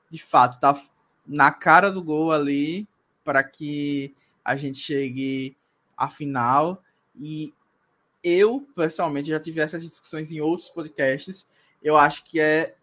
[0.09, 0.81] de fato tá
[1.25, 2.87] na cara do gol ali
[3.23, 5.55] para que a gente chegue
[5.95, 6.83] à final.
[7.15, 7.53] E
[8.23, 11.45] eu, pessoalmente, já tive essas discussões em outros podcasts
[11.83, 12.75] eu acho que é.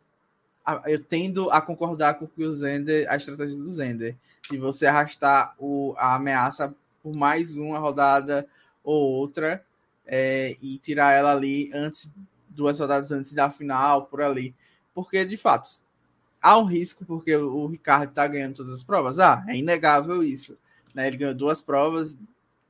[0.87, 4.15] Eu tendo a concordar com o Zender, a estratégia do Zender,
[4.51, 8.47] de você arrastar o, a ameaça por mais uma rodada
[8.85, 9.65] ou outra
[10.07, 12.13] é, e tirar ela ali antes,
[12.49, 14.55] duas rodadas antes da final, por ali.
[14.95, 15.81] Porque, de fato,
[16.43, 19.19] há um risco, porque o Ricardo está ganhando todas as provas.
[19.19, 20.59] Ah, é inegável isso.
[20.95, 21.07] Né?
[21.07, 22.19] Ele ganhou duas provas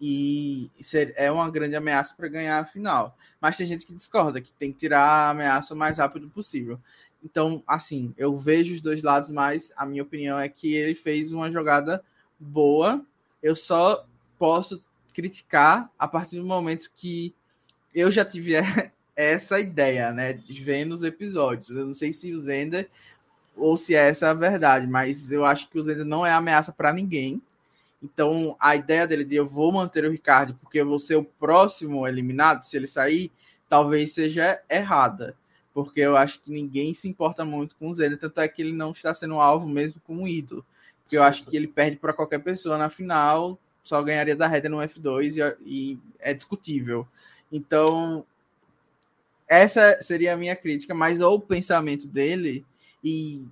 [0.00, 0.70] e
[1.14, 3.16] é uma grande ameaça para ganhar a final.
[3.40, 6.80] Mas tem gente que discorda, que tem que tirar a ameaça o mais rápido possível.
[7.22, 11.32] Então, assim, eu vejo os dois lados, mas a minha opinião é que ele fez
[11.32, 12.02] uma jogada
[12.38, 13.04] boa.
[13.42, 14.06] Eu só
[14.38, 14.82] posso
[15.12, 17.34] criticar a partir do momento que
[17.94, 18.54] eu já tive
[19.14, 20.40] essa ideia, né?
[20.48, 21.68] Vendo os episódios.
[21.68, 22.88] Eu não sei se o Zender
[23.54, 26.72] ou se é essa a verdade, mas eu acho que o Zender não é ameaça
[26.72, 27.42] para ninguém
[28.02, 31.24] Então, a ideia dele de eu vou manter o Ricardo porque eu vou ser o
[31.24, 33.30] próximo eliminado, se ele sair,
[33.68, 35.36] talvez seja errada.
[35.72, 38.72] Porque eu acho que ninguém se importa muito com o Zeno, tanto é que ele
[38.72, 40.64] não está sendo alvo mesmo como ídolo.
[41.02, 44.68] Porque eu acho que ele perde para qualquer pessoa na final, só ganharia da reta
[44.68, 47.06] no F2 e, e é discutível.
[47.52, 48.24] Então,
[49.48, 52.64] essa seria a minha crítica, mas o pensamento dele
[53.02, 53.44] e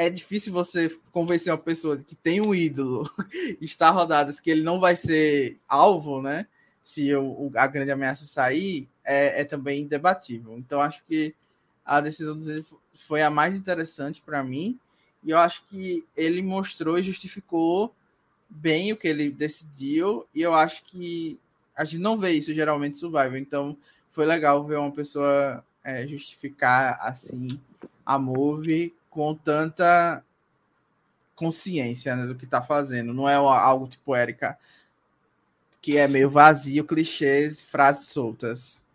[0.00, 3.10] é difícil você convencer uma pessoa que tem um ídolo,
[3.60, 6.46] está rodadas, que ele não vai ser alvo, né?
[6.82, 10.56] Se o, a grande ameaça sair, é, é também debatível.
[10.56, 11.34] Então, acho que
[11.84, 14.78] a decisão dele foi a mais interessante para mim.
[15.22, 17.94] E eu acho que ele mostrou e justificou
[18.48, 20.26] bem o que ele decidiu.
[20.34, 21.38] E eu acho que
[21.76, 23.36] a gente não vê isso geralmente em Survivor.
[23.36, 23.76] Então,
[24.12, 27.60] foi legal ver uma pessoa é, justificar assim
[28.06, 30.24] a move com tanta
[31.34, 33.12] consciência né, do que está fazendo.
[33.12, 34.58] Não é algo tipo Érica,
[35.82, 38.86] que é meio vazio, clichês, frases soltas.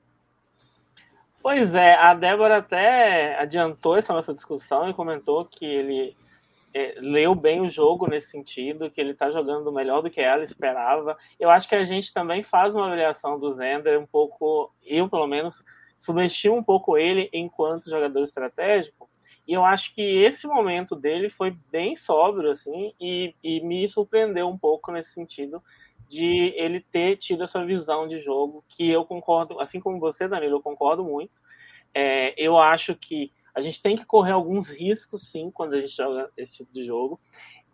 [1.41, 6.15] Pois é, a Débora até adiantou essa nossa discussão e comentou que ele
[6.73, 10.43] é, leu bem o jogo nesse sentido, que ele está jogando melhor do que ela
[10.43, 11.17] esperava.
[11.39, 15.27] Eu acho que a gente também faz uma avaliação do Zender um pouco, eu pelo
[15.27, 15.63] menos,
[15.99, 18.94] subestimo um pouco ele enquanto jogador estratégico,
[19.47, 24.47] e eu acho que esse momento dele foi bem sóbrio, assim, e, e me surpreendeu
[24.47, 25.61] um pouco nesse sentido
[26.09, 30.57] de ele ter tido essa visão de jogo, que eu concordo, assim como você, Danilo,
[30.57, 31.33] eu concordo muito.
[31.93, 35.95] É, eu acho que a gente tem que correr alguns riscos, sim, quando a gente
[35.95, 37.19] joga esse tipo de jogo.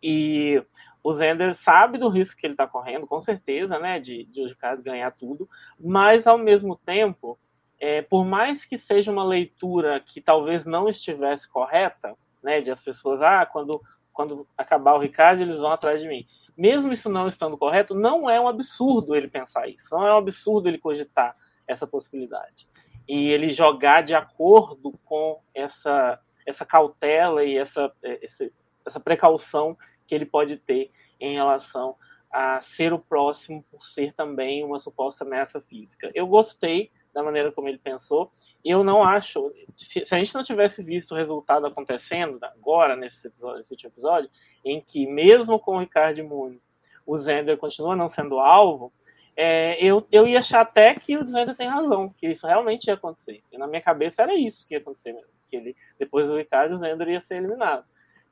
[0.01, 0.63] E
[1.03, 4.47] o Zender sabe do risco que ele está correndo, com certeza, né, de, de o
[4.47, 5.49] Ricardo ganhar tudo,
[5.83, 7.39] mas ao mesmo tempo
[7.81, 12.79] é, por mais que seja uma leitura que talvez não estivesse correta, né, de as
[12.79, 13.81] pessoas, ah, quando,
[14.13, 16.27] quando acabar o Ricardo, eles vão atrás de mim.
[16.55, 20.17] Mesmo isso não estando correto, não é um absurdo ele pensar isso, não é um
[20.17, 21.35] absurdo ele cogitar
[21.67, 22.67] essa possibilidade.
[23.07, 28.51] E ele jogar de acordo com essa, essa cautela e essa, essa,
[28.85, 31.95] essa precaução que ele pode ter em relação
[32.31, 36.09] a ser o próximo por ser também uma suposta ameaça física.
[36.13, 38.31] Eu gostei da maneira como ele pensou.
[38.63, 43.57] Eu não acho, se a gente não tivesse visto o resultado acontecendo agora, nesse, episódio,
[43.57, 44.29] nesse último episódio,
[44.63, 46.61] em que mesmo com o Ricardo Imune,
[47.05, 48.93] o Zender continua não sendo alvo,
[49.35, 52.93] é, eu, eu ia achar até que o Zender tem razão, que isso realmente ia
[52.93, 53.41] acontecer.
[53.51, 56.75] E na minha cabeça era isso que ia acontecer mesmo, que ele, depois do Ricardo,
[56.75, 57.83] o Zender ia ser eliminado.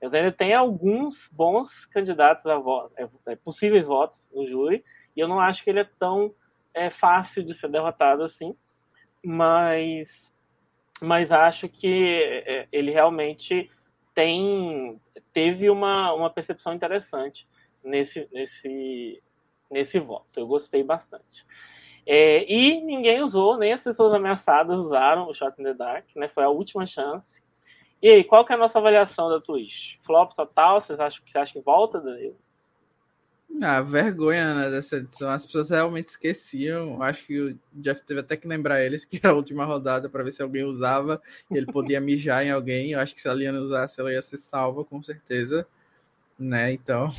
[0.01, 4.83] O Zender tem alguns bons candidatos a voto, é, é, possíveis votos no júri,
[5.15, 6.33] e eu não acho que ele é tão
[6.73, 8.55] é, fácil de ser derrotado assim
[9.23, 10.09] mas,
[11.01, 13.69] mas acho que é, ele realmente
[14.13, 14.99] tem
[15.33, 17.47] teve uma, uma percepção interessante
[17.83, 19.23] nesse, nesse,
[19.69, 20.39] nesse voto.
[20.39, 21.45] Eu gostei bastante.
[22.05, 26.27] É, e ninguém usou, nem as pessoas ameaçadas usaram o Shot in the Dark, né?
[26.27, 27.39] Foi a última chance.
[28.01, 29.97] E aí, qual que é a nossa avaliação da Twitch?
[30.01, 30.79] Flop total?
[30.79, 32.37] Vocês acham que você acha que volta, Danilo?
[33.61, 35.29] Ah, vergonha né, dessa edição.
[35.29, 37.01] As pessoas realmente esqueciam.
[37.01, 40.23] Acho que o Jeff teve até que lembrar eles que era a última rodada para
[40.23, 42.91] ver se alguém usava e ele podia mijar em alguém.
[42.91, 45.67] Eu acho que se a Liana usasse, ela ia ser salva, com certeza.
[46.37, 46.71] Né?
[46.71, 47.11] Então.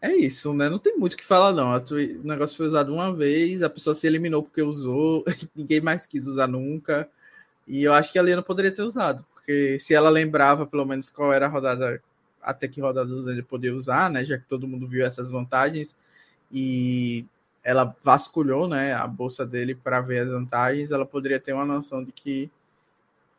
[0.00, 0.68] É isso, né?
[0.68, 1.74] Não tem muito o que falar, não.
[1.74, 5.24] O negócio foi usado uma vez, a pessoa se eliminou porque usou,
[5.56, 7.08] ninguém mais quis usar nunca.
[7.66, 11.08] E eu acho que a Liana poderia ter usado, porque se ela lembrava pelo menos
[11.08, 12.02] qual era a rodada
[12.44, 14.24] até que rodadas ele poder usar, né?
[14.24, 15.96] Já que todo mundo viu essas vantagens
[16.52, 17.26] e
[17.64, 22.04] ela vasculhou, né, a bolsa dele para ver as vantagens, ela poderia ter uma noção
[22.04, 22.50] de que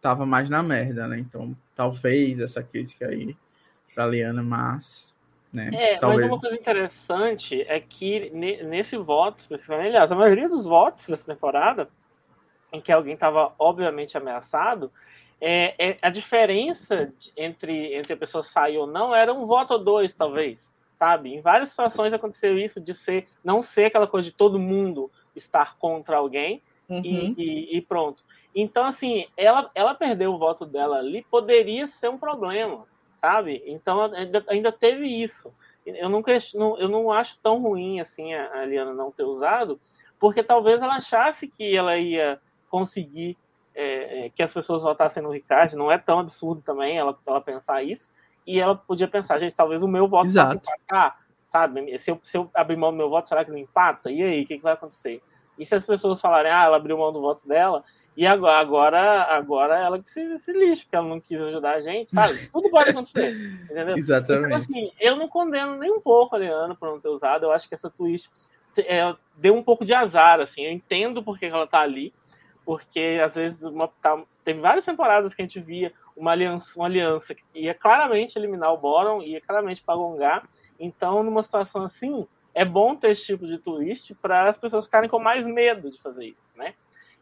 [0.02, 1.20] tava mais na merda, né?
[1.20, 3.38] Então, talvez essa crítica aí
[3.94, 5.15] para Liana, mas
[5.54, 6.22] né, é, talvez...
[6.22, 11.26] mas uma coisa interessante é que nesse voto, especificamente, aliás, a maioria dos votos dessa
[11.26, 11.88] temporada,
[12.74, 14.91] em que alguém estava obviamente ameaçado,
[15.39, 19.80] é, é, a diferença entre, entre a pessoa sair ou não era um voto ou
[19.84, 20.58] dois, talvez,
[20.98, 21.34] sabe?
[21.34, 25.78] Em várias situações aconteceu isso de ser não ser aquela coisa de todo mundo estar
[25.78, 27.01] contra alguém uhum.
[27.03, 28.24] e, e, e, pronto.
[28.55, 32.86] Então, assim, ela, ela perdeu o voto dela ali, poderia ser um problema,
[33.20, 33.62] sabe?
[33.66, 35.53] Então, ainda, ainda teve isso.
[35.86, 39.80] Eu, nunca, não, eu não acho tão ruim assim a, a Liana não ter usado,
[40.20, 42.39] porque talvez ela achasse que ela ia
[42.70, 43.38] conseguir
[43.76, 47.41] é, é, que as pessoas votassem no Ricardo, não é tão absurdo também ela, ela
[47.41, 48.09] pensar isso,
[48.47, 50.55] e ela podia pensar, gente, talvez o meu voto Exato.
[50.55, 51.19] empatar,
[51.51, 51.99] sabe?
[51.99, 54.09] Se eu, se eu abrir mão do meu voto, será que não empata?
[54.11, 55.21] E aí, o que, que vai acontecer?
[55.57, 57.84] E se as pessoas falarem, ah, ela abriu mão do voto dela,
[58.15, 61.82] E agora, agora, agora ela que se, se lixa, porque ela não quis ajudar a
[61.82, 62.34] gente, sabe?
[62.51, 63.97] Tudo pode acontecer, entendeu?
[63.97, 64.45] Exatamente.
[64.45, 67.43] Então, assim, eu não condeno nem um pouco a Liana por não ter usado.
[67.43, 68.30] Eu acho que essa twist
[68.78, 70.61] é, deu um pouco de azar, assim.
[70.61, 72.13] Eu entendo porque ela tá ali,
[72.66, 76.86] porque às vezes uma, tá, teve várias temporadas que a gente via uma aliança, uma
[76.86, 80.41] aliança que ia claramente eliminar o Boron, ia claramente pagongar.
[80.80, 85.09] Então, numa situação assim, é bom ter esse tipo de twist para as pessoas ficarem
[85.09, 86.74] com mais medo de fazer isso, né?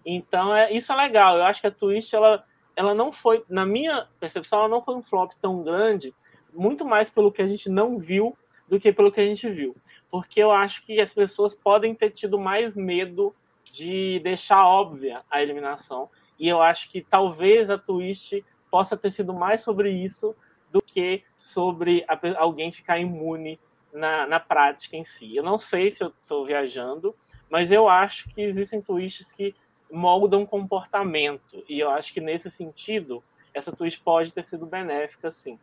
[0.06, 1.38] Então, é, isso é legal.
[1.38, 2.44] Eu acho que a twist, ela,
[2.76, 6.14] ela não foi, na minha percepção, ela não foi um flop tão grande,
[6.54, 8.38] muito mais pelo que a gente não viu
[8.70, 9.74] do que pelo que a gente viu.
[10.10, 13.36] Porque eu acho que as pessoas podem ter tido mais medo
[13.74, 16.10] de deixar óbvia a eliminação.
[16.40, 20.36] E eu acho que talvez a twist possa ter sido mais sobre isso
[20.72, 23.60] do que sobre a, alguém ficar imune
[23.92, 25.36] na, na prática em si.
[25.36, 27.16] Eu não sei se eu estou viajando,
[27.50, 29.56] mas eu acho que existem twists que
[29.92, 31.64] moldam comportamento.
[31.68, 35.60] E eu acho que nesse sentido, essa twist pode ter sido benéfica, sim.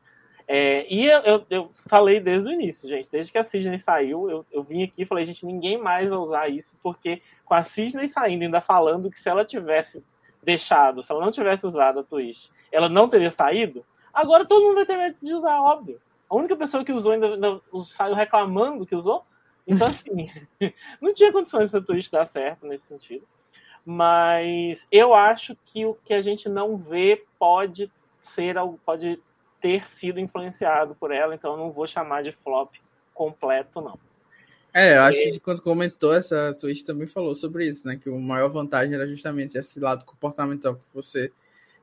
[0.53, 4.45] É, e eu, eu, falei desde o início, gente, desde que a Sidney saiu, eu,
[4.51, 8.09] eu vim aqui e falei, gente, ninguém mais vai usar isso, porque com a Sidney
[8.09, 10.05] saindo, ainda falando que se ela tivesse
[10.43, 14.75] deixado, se ela não tivesse usado a twist, ela não teria saído, agora todo mundo
[14.75, 16.01] vai ter medo de usar, óbvio.
[16.29, 17.61] A única pessoa que usou ainda, ainda
[17.97, 19.25] saiu reclamando que usou.
[19.65, 20.33] Então, assim,
[21.01, 23.25] não tinha condições dessa twist dar certo nesse sentido.
[23.87, 27.89] Mas eu acho que o que a gente não vê pode
[28.35, 29.21] ser pode
[29.61, 32.75] ter sido influenciado por ela, então eu não vou chamar de flop
[33.15, 33.99] completo, não.
[34.73, 37.97] É, eu acho que quando comentou essa twist também falou sobre isso, né?
[37.97, 41.33] Que a maior vantagem era justamente esse lado comportamental que você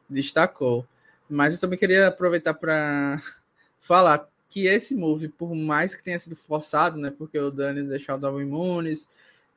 [0.09, 0.85] destacou.
[1.29, 3.21] Mas eu também queria aproveitar para
[3.81, 7.11] falar que esse move, por mais que tenha sido forçado, né?
[7.11, 9.09] Porque o Dani deixou o Dalvin Nunes,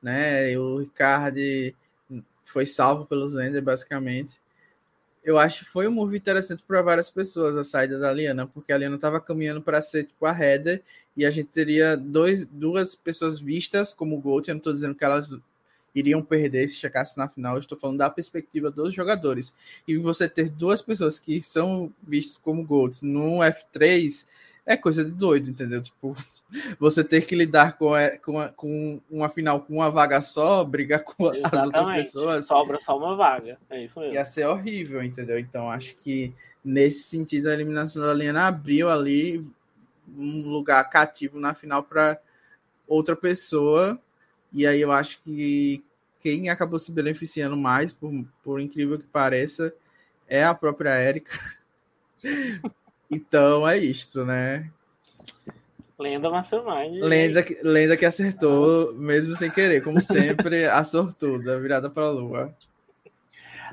[0.03, 0.51] né?
[0.51, 1.39] E o Ricardo
[2.45, 4.41] foi salvo pelos Lender, basicamente.
[5.23, 8.73] Eu acho que foi um move interessante para várias pessoas a saída da Liana, porque
[8.73, 10.83] a Liana estava caminhando para ser tipo a header
[11.17, 14.49] e a gente teria dois, duas pessoas vistas como Gold.
[14.49, 15.31] Eu não estou dizendo que elas
[15.95, 19.55] iriam perder se chegasse na final, estou falando da perspectiva dos jogadores.
[19.87, 24.27] E você ter duas pessoas que são vistas como Golds no F3
[24.65, 25.83] é coisa de doido, entendeu?
[25.83, 26.17] Tipo,
[26.79, 27.93] você ter que lidar com,
[28.23, 31.55] com, com uma final com uma vaga só, brigar com Exatamente.
[31.55, 32.47] as outras pessoas.
[32.47, 34.15] Sobra só uma vaga, é isso mesmo.
[34.15, 35.39] Ia ser horrível, entendeu?
[35.39, 36.35] Então acho que
[36.65, 39.47] nesse sentido a eliminação da Liana abriu ali
[40.17, 42.21] um lugar cativo na final para
[42.87, 43.99] outra pessoa.
[44.53, 45.83] E aí eu acho que
[46.21, 49.73] quem acabou se beneficiando mais, por, por incrível que pareça,
[50.29, 51.39] é a própria Érica.
[53.11, 54.71] então é isto, né?
[56.01, 57.03] Lenda Mastermind.
[57.03, 62.11] Lenda, que, lenda que acertou, mesmo sem querer, como sempre, a sortuda, virada para a
[62.11, 62.55] lua.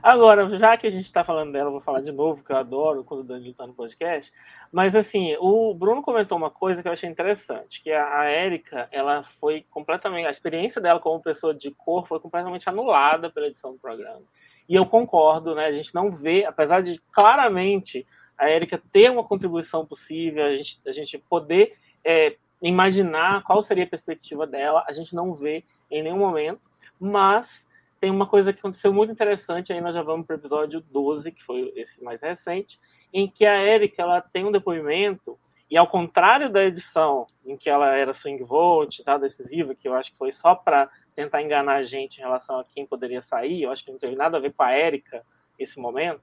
[0.04, 3.04] Agora, já que a gente está falando dela, vou falar de novo, que eu adoro
[3.04, 4.32] quando o Danilo está no podcast.
[4.72, 8.90] Mas, assim, o Bruno comentou uma coisa que eu achei interessante, que a, a Érica,
[8.92, 10.28] ela foi completamente...
[10.28, 14.22] A experiência dela como pessoa de cor foi completamente anulada pela edição do programa.
[14.68, 15.66] E eu concordo, né?
[15.66, 18.06] A gente não vê, apesar de claramente
[18.38, 21.76] a Érica ter uma contribuição possível, a gente, a gente poder
[22.08, 26.62] é, imaginar qual seria a perspectiva dela, a gente não vê em nenhum momento,
[26.98, 27.68] mas
[28.00, 31.32] tem uma coisa que aconteceu muito interessante, aí nós já vamos para o episódio 12,
[31.34, 32.80] que foi esse mais recente,
[33.14, 35.38] em que a Erika ela tem um depoimento,
[35.70, 39.94] e ao contrário da edição em que ela era swing vote, tá, decisiva, que eu
[39.94, 43.64] acho que foi só para tentar enganar a gente em relação a quem poderia sair,
[43.64, 45.26] eu acho que não teve nada a ver com a Erika
[45.60, 46.22] esse momento.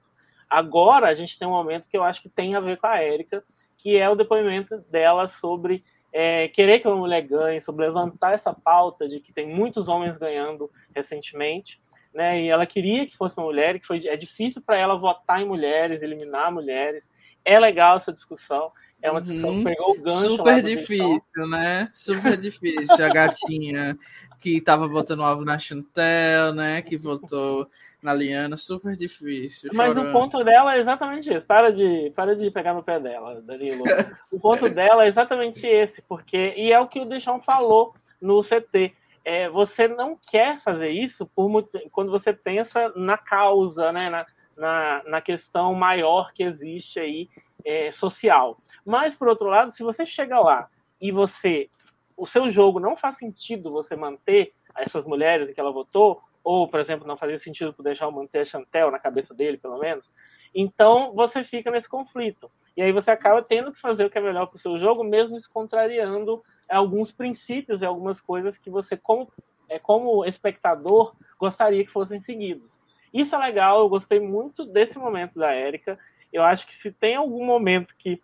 [0.49, 3.03] Agora a gente tem um momento que eu acho que tem a ver com a
[3.03, 3.43] Erika,
[3.85, 8.51] que é o depoimento dela sobre é, querer que uma mulher ganhe, sobre levantar essa
[8.51, 11.79] pauta de que tem muitos homens ganhando recentemente,
[12.11, 12.41] né?
[12.41, 15.45] E ela queria que fosse uma mulher, que foi, é difícil para ela votar em
[15.45, 17.03] mulheres, eliminar mulheres.
[17.45, 18.71] É legal essa discussão.
[19.05, 19.57] É uma discussão uhum.
[19.57, 20.19] que pegou o gancho.
[20.19, 21.91] Super difícil, né?
[21.93, 23.05] Super difícil.
[23.05, 23.97] A gatinha
[24.39, 26.81] que estava votando alvo na Chantel, né?
[26.81, 27.67] Que votou
[28.01, 29.71] na Liana, super difícil.
[29.73, 30.09] Mas chorando.
[30.09, 31.45] o ponto dela é exatamente esse.
[31.45, 33.83] Para de, para de pegar no pé dela, Danilo.
[34.31, 38.43] o ponto dela é exatamente esse, porque e é o que o Deixão falou no
[38.43, 38.93] CT.
[39.25, 44.25] É, você não quer fazer isso por muito, quando você pensa na causa, né, na,
[44.55, 47.27] na, na questão maior que existe aí
[47.65, 48.59] é, social.
[48.85, 50.69] Mas por outro lado, se você chega lá
[51.01, 51.69] e você
[52.17, 56.79] o seu jogo não faz sentido você manter essas mulheres que ela votou, ou, por
[56.79, 60.09] exemplo, não fazia sentido deixar manter a Chantel na cabeça dele, pelo menos,
[60.53, 62.49] então você fica nesse conflito.
[62.77, 65.03] E aí você acaba tendo que fazer o que é melhor para o seu jogo,
[65.03, 69.31] mesmo se contrariando alguns princípios e algumas coisas que você, como,
[69.69, 72.69] é, como espectador, gostaria que fossem seguidos.
[73.13, 75.97] Isso é legal, eu gostei muito desse momento da Érica.
[76.31, 78.21] Eu acho que se tem algum momento que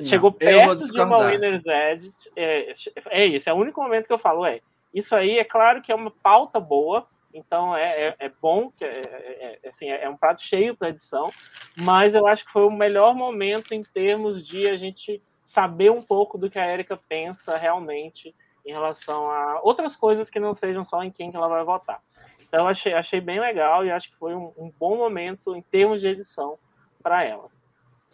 [0.00, 2.72] não, chegou perto de uma Winner's Edge, é,
[3.10, 4.60] é isso, é o único momento que eu falo, é,
[4.92, 8.84] isso aí é claro que é uma pauta boa, então é, é, é bom, que
[8.84, 11.30] é, é, é assim, é um prato cheio para edição,
[11.76, 16.02] mas eu acho que foi o melhor momento em termos de a gente saber um
[16.02, 18.34] pouco do que a Erika pensa realmente
[18.64, 22.00] em relação a outras coisas que não sejam só em quem que ela vai votar.
[22.40, 25.62] Então, eu achei, achei bem legal e acho que foi um, um bom momento em
[25.62, 26.58] termos de edição
[27.02, 27.48] para ela.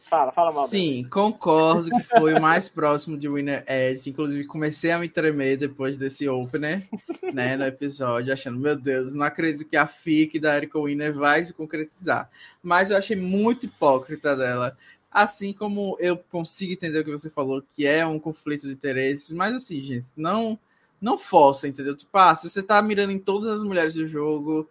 [0.09, 0.67] Fala, fala mal.
[0.67, 4.11] Sim, concordo que foi o mais próximo de Winner Edge.
[4.11, 6.87] Inclusive, comecei a me tremer depois desse opener,
[7.33, 11.43] né, no episódio, achando, meu Deus, não acredito que a FIC da Erika Winner vai
[11.43, 12.31] se concretizar.
[12.63, 14.77] Mas eu achei muito hipócrita dela.
[15.11, 19.31] Assim como eu consigo entender o que você falou, que é um conflito de interesses,
[19.31, 20.59] mas assim, gente, não
[21.01, 21.95] não força, entendeu?
[21.95, 24.67] Tipo, ah, se você tá mirando em todas as mulheres do jogo,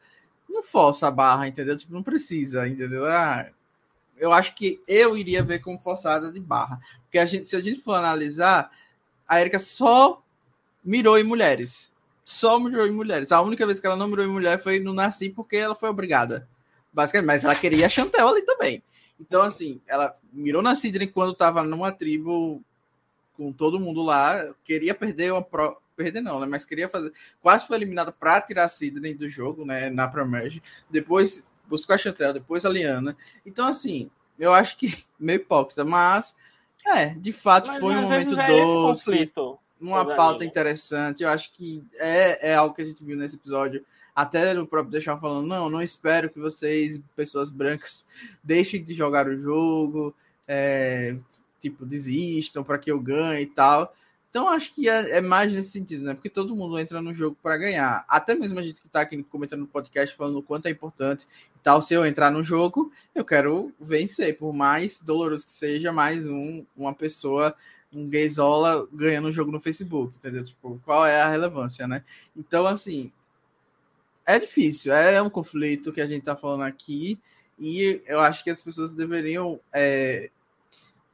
[0.50, 1.78] não força a barra, entendeu?
[1.78, 3.06] Tipo, não precisa, entendeu?
[3.06, 3.48] Ah,
[4.18, 6.80] eu acho que eu iria ver como forçada de barra.
[7.04, 8.72] Porque a gente, se a gente for analisar,
[9.28, 10.24] a Erika só
[10.84, 11.92] mirou em mulheres.
[12.24, 13.32] Só mirou em mulheres.
[13.32, 15.90] A única vez que ela não mirou em mulher foi no Nasci porque ela foi
[15.90, 16.48] obrigada.
[16.92, 18.84] Basicamente, mas ela queria a Chantel ali também.
[19.20, 22.64] Então, assim, ela mirou na Sidney quando tava numa tribo
[23.36, 25.78] com todo mundo lá, queria perder uma pro...
[25.96, 26.46] perder não, né?
[26.46, 27.12] Mas queria fazer,
[27.42, 30.62] quase foi eliminada para tirar a Sidney do jogo, né, na Promerge.
[30.90, 33.16] Depois buscou a Chantel, depois a Liana.
[33.46, 36.36] Então, assim, eu acho que meio hipócrita, mas
[36.86, 39.32] é, de fato mas, foi um momento é doce,
[39.80, 41.24] uma pauta interessante.
[41.24, 43.84] Eu acho que é, é algo que a gente viu nesse episódio
[44.16, 48.06] até o próprio deixar falando, não, não espero que vocês, pessoas brancas,
[48.44, 50.14] deixem de jogar o jogo,
[50.48, 51.16] é,
[51.60, 53.94] tipo, desistam para que eu ganhe e tal.
[54.34, 56.16] Então acho que é, é, mais nesse sentido, né?
[56.16, 58.04] Porque todo mundo entra no jogo para ganhar.
[58.10, 61.28] Até mesmo a gente que está aqui comentando no podcast falando o quanto é importante
[61.56, 61.80] e tal.
[61.84, 66.66] Se eu entrar no jogo, eu quero vencer, por mais doloroso que seja, mais um,
[66.76, 67.56] uma pessoa,
[67.94, 70.44] um gaysola ganhando o jogo no Facebook, entendeu?
[70.44, 72.04] Tipo, qual é a relevância, né?
[72.36, 73.12] Então, assim,
[74.26, 77.20] é difícil, é um conflito que a gente está falando aqui,
[77.60, 80.32] e eu acho que as pessoas deveriam é,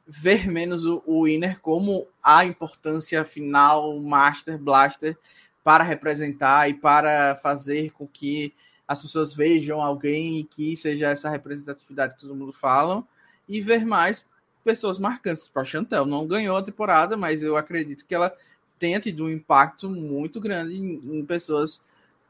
[0.09, 5.15] ver menos o, o Winner como a importância final, Master, Blaster,
[5.63, 8.53] para representar e para fazer com que
[8.87, 13.03] as pessoas vejam alguém que seja essa representatividade que todo mundo fala,
[13.47, 14.25] e ver mais
[14.63, 15.45] pessoas marcantes.
[15.45, 18.35] Tipo, a Chantel não ganhou a temporada, mas eu acredito que ela
[18.79, 21.83] tenha tido um impacto muito grande em, em pessoas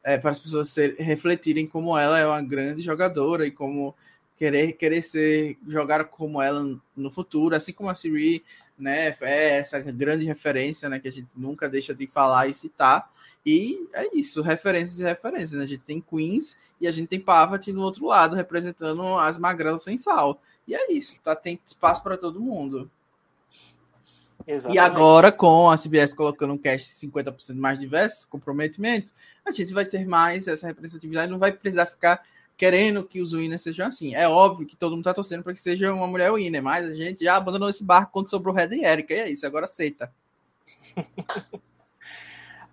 [0.03, 3.95] é, para as pessoas ser, refletirem como ela é uma grande jogadora e como
[4.39, 8.43] querer querer ser jogar como ela no futuro, assim como a Siri,
[8.77, 13.11] né, é essa grande referência, né, que a gente nunca deixa de falar e citar.
[13.45, 15.53] E é isso, referências e referências.
[15.53, 15.63] Né?
[15.63, 19.83] A gente tem Queens e a gente tem Pavat no outro lado, representando as magrelas
[19.83, 20.41] sem sal.
[20.65, 21.35] E é isso, tá?
[21.35, 22.89] Tem espaço para todo mundo.
[24.47, 24.75] Exatamente.
[24.75, 29.13] E agora, com a CBS colocando um cast 50% mais diverso, comprometimento,
[29.45, 32.23] a gente vai ter mais essa representatividade, não vai precisar ficar
[32.59, 34.13] querendo que os winners sejam assim.
[34.13, 36.93] É óbvio que todo mundo tá torcendo para que seja uma mulher winner, mas a
[36.93, 40.11] gente já abandonou esse barco quando sobrou Red e Erika, e é isso, agora aceita.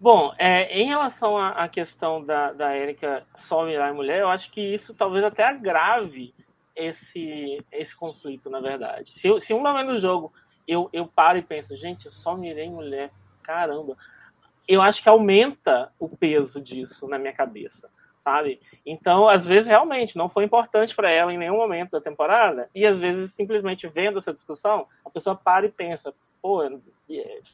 [0.01, 4.61] Bom, é, em relação à, questão da, da Erika só virar mulher, eu acho que
[4.61, 6.35] isso talvez até agrave
[6.75, 9.13] esse, esse conflito, na verdade.
[9.21, 10.33] Se, se um momento do jogo
[10.67, 13.97] eu, eu paro e penso, gente, eu só mirei mulher, caramba.
[14.67, 17.89] Eu acho que aumenta o peso disso na minha cabeça,
[18.27, 18.61] sabe?
[18.85, 22.85] Então, às vezes, realmente, não foi importante para ela em nenhum momento da temporada, e
[22.85, 26.13] às vezes, simplesmente vendo essa discussão, a pessoa para e pensa,
[26.43, 26.61] pô,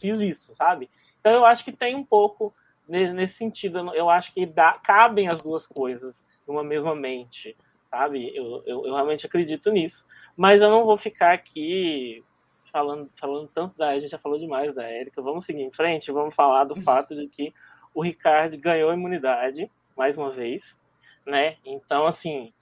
[0.00, 0.88] fiz isso, sabe?
[1.20, 2.54] Então, eu acho que tem um pouco
[2.88, 6.16] nesse sentido, eu acho que dá, cabem as duas coisas
[6.48, 7.54] numa mesma mente,
[7.90, 8.34] sabe?
[8.34, 12.24] Eu, eu, eu realmente acredito nisso, mas eu não vou ficar aqui
[12.72, 13.90] falando, falando tanto da.
[13.90, 15.20] A gente já falou demais da Érica.
[15.20, 17.52] Vamos seguir em frente, vamos falar do fato de que
[17.94, 19.70] o Ricardo ganhou imunidade,
[20.02, 20.64] mais uma vez,
[21.24, 21.58] né?
[21.64, 22.52] Então, assim,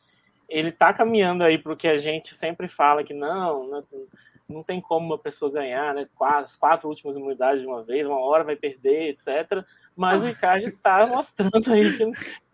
[0.46, 3.80] ele tá caminhando aí para o que a gente sempre fala que não, não,
[4.50, 6.06] não tem como uma pessoa ganhar, né?
[6.14, 9.64] Quatro, quatro últimas imunidades de uma vez, uma hora vai perder, etc.
[9.96, 12.12] Mas o Ricardo está mostrando aí que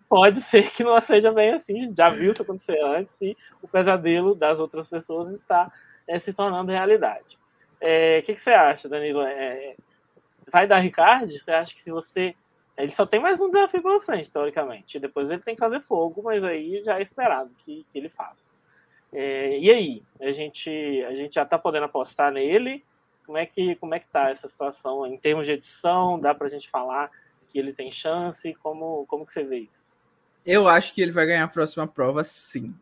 [0.09, 1.93] pode ser que não seja bem assim.
[1.97, 5.68] Já viu isso acontecer antes e o pesadelo das outras pessoas está
[6.07, 7.37] é, se tornando realidade.
[7.72, 9.22] O é, que, que, você acha, Danilo?
[9.22, 9.74] É,
[10.53, 11.32] vai dar Ricardo?
[11.32, 12.37] Você acha que se você.
[12.77, 14.99] Ele só tem mais um desafio pela frente, teoricamente.
[14.99, 18.37] Depois ele tem que fazer fogo, mas aí já é esperado que, que ele faça.
[19.14, 20.03] É, e aí?
[20.20, 20.68] A gente,
[21.09, 22.85] a gente já está podendo apostar nele?
[23.24, 26.20] Como é, que, como é que tá essa situação em termos de edição?
[26.20, 27.11] Dá para a gente falar
[27.51, 28.55] que ele tem chance?
[28.62, 29.87] Como, como que você vê isso?
[30.45, 32.74] Eu acho que ele vai ganhar a próxima prova, sim.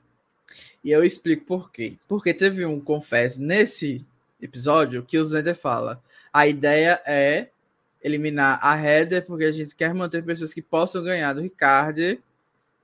[0.83, 1.97] E eu explico por quê.
[2.07, 4.05] Porque teve um confesso nesse
[4.43, 6.03] episódio que o Zender fala.
[6.33, 7.49] A ideia é
[8.05, 12.23] eliminar a Heather, porque a gente quer manter pessoas que possam ganhar do Ricardo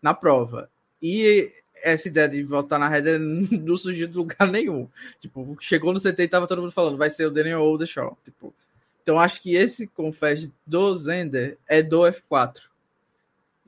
[0.01, 0.71] na prova.
[1.03, 1.53] E
[1.83, 4.89] essa ideia de voltar na Heather não surgiu de lugar nenhum.
[5.21, 7.87] Tipo, chegou no CT e tava todo mundo falando, vai ser o Daniel ou o
[7.87, 8.17] Shaw.
[8.25, 8.55] Tipo,
[9.03, 12.63] então acho que esse confess do Zender é do F4.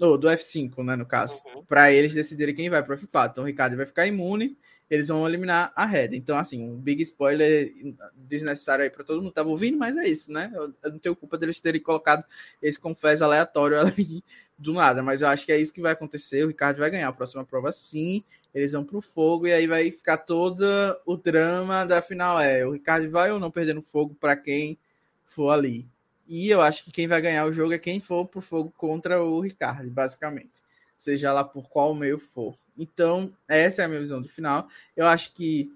[0.00, 1.42] Ou do F5, né, no caso.
[1.55, 1.64] Uhum.
[1.64, 3.30] Para eles decidirem quem vai para o F4.
[3.30, 4.57] Então o Ricardo vai ficar imune,
[4.93, 6.11] eles vão eliminar a Red.
[6.12, 7.72] Então, assim, um big spoiler
[8.14, 10.53] desnecessário aí para todo mundo que tava ouvindo, mas é isso, né?
[10.55, 12.22] Eu, eu, não tenho culpa deles terem colocado
[12.61, 14.22] esse confess aleatório ali
[14.59, 16.45] do nada, mas eu acho que é isso que vai acontecer.
[16.45, 18.22] O Ricardo vai ganhar a próxima prova sim.
[18.55, 20.62] Eles vão pro fogo e aí vai ficar todo
[21.07, 22.38] o drama da final.
[22.38, 24.76] É, o Ricardo vai ou não perdendo fogo para quem
[25.24, 25.86] for ali.
[26.28, 29.22] E eu acho que quem vai ganhar o jogo é quem for pro fogo contra
[29.22, 30.62] o Ricardo, basicamente.
[30.99, 32.55] Seja lá por qual meio for.
[32.77, 34.68] Então, essa é a minha visão do final.
[34.97, 35.70] Eu acho que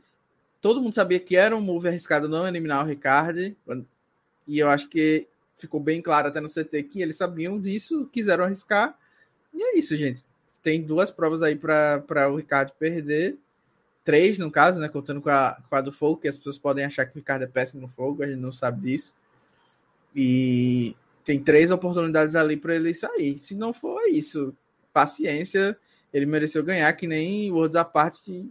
[0.60, 3.54] todo mundo sabia que era um move arriscado não eliminar o Ricardo.
[4.46, 8.44] E eu acho que ficou bem claro até no CT que eles sabiam disso, quiseram
[8.44, 8.96] arriscar.
[9.52, 10.24] E é isso, gente.
[10.62, 13.36] Tem duas provas aí para o Ricardo perder.
[14.04, 14.88] Três, no caso, né?
[14.88, 17.42] Contando com a, com a do fogo, que as pessoas podem achar que o Ricardo
[17.42, 19.14] é péssimo no fogo, a gente não sabe disso.
[20.14, 23.36] E tem três oportunidades ali para ele sair.
[23.38, 24.54] Se não for isso,
[24.92, 25.76] paciência,
[26.16, 28.50] ele mereceu ganhar, que nem Worlds Apart que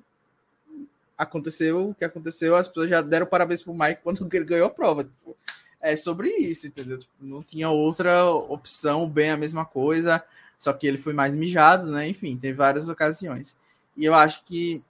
[1.18, 4.70] aconteceu o que aconteceu, as pessoas já deram parabéns pro Mike quando ele ganhou a
[4.70, 5.04] prova.
[5.04, 5.36] Tipo,
[5.82, 7.00] é sobre isso, entendeu?
[7.00, 10.24] Tipo, não tinha outra opção, bem a mesma coisa,
[10.60, 12.08] só que ele foi mais mijado, né?
[12.08, 13.58] Enfim, tem várias ocasiões.
[13.98, 14.84] E eu acho que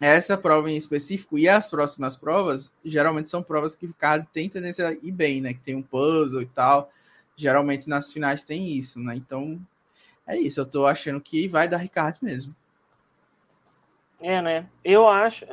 [0.00, 4.48] essa prova em específico e as próximas provas, geralmente são provas que o Ricardo tem
[4.48, 5.52] tendência a ir bem, né?
[5.52, 6.90] Que tem um puzzle e tal.
[7.36, 9.14] Geralmente nas finais tem isso, né?
[9.14, 9.60] Então,
[10.26, 10.60] é isso.
[10.60, 12.54] Eu tô achando que vai dar Ricardo mesmo.
[14.20, 14.66] É, né?
[14.84, 15.44] Eu acho.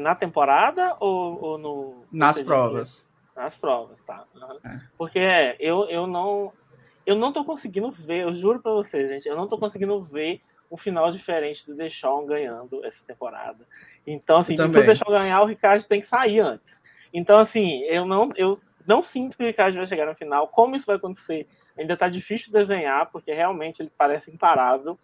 [0.00, 2.04] Na temporada ou, ou no.
[2.10, 3.12] Nas provas.
[3.36, 4.24] Nas provas, tá.
[4.34, 4.58] Uhum.
[4.64, 4.80] É.
[4.96, 6.52] Porque é, eu, eu não.
[7.06, 10.40] Eu não tô conseguindo ver, eu juro pra vocês, gente, eu não tô conseguindo ver
[10.70, 13.66] um final diferente do Deshaun ganhando essa temporada.
[14.06, 16.74] Então, assim, se o Deshaun ganhar, o Ricardo tem que sair antes.
[17.12, 20.48] Então, assim, eu não, eu não sinto que o Ricardo vai chegar no final.
[20.48, 21.46] Como isso vai acontecer?
[21.78, 24.98] Ainda tá difícil de desenhar, porque realmente ele parece imparável.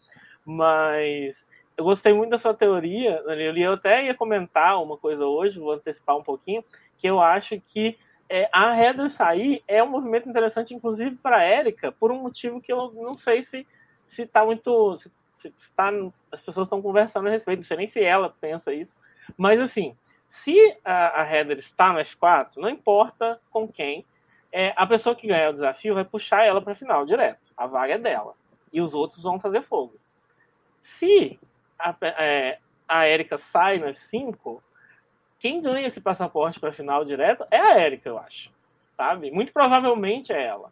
[0.45, 1.37] Mas
[1.76, 5.72] eu gostei muito da sua teoria, e eu até ia comentar uma coisa hoje, vou
[5.72, 6.62] antecipar um pouquinho,
[6.99, 11.43] que eu acho que é, a Heather sair é um movimento interessante, inclusive para a
[11.43, 13.66] Érica, por um motivo que eu não sei se
[14.09, 14.99] se tá muito
[15.39, 15.91] se tá,
[16.31, 18.95] as pessoas estão conversando a respeito, não sei nem se ela pensa isso,
[19.39, 19.97] mas assim,
[20.31, 24.05] se a, a Heather está no F4, não importa com quem,
[24.53, 27.66] é, a pessoa que ganhar o desafio vai puxar ela para a final direto, a
[27.66, 28.35] vaga é dela,
[28.72, 29.93] e os outros vão fazer fogo.
[30.81, 31.39] Se
[31.78, 32.59] a, é,
[32.89, 34.61] a Erika sai no F5,
[35.39, 38.51] quem ganha esse passaporte para a final direto é a Erika, eu acho.
[38.97, 39.31] Sabe?
[39.31, 40.70] Muito provavelmente é ela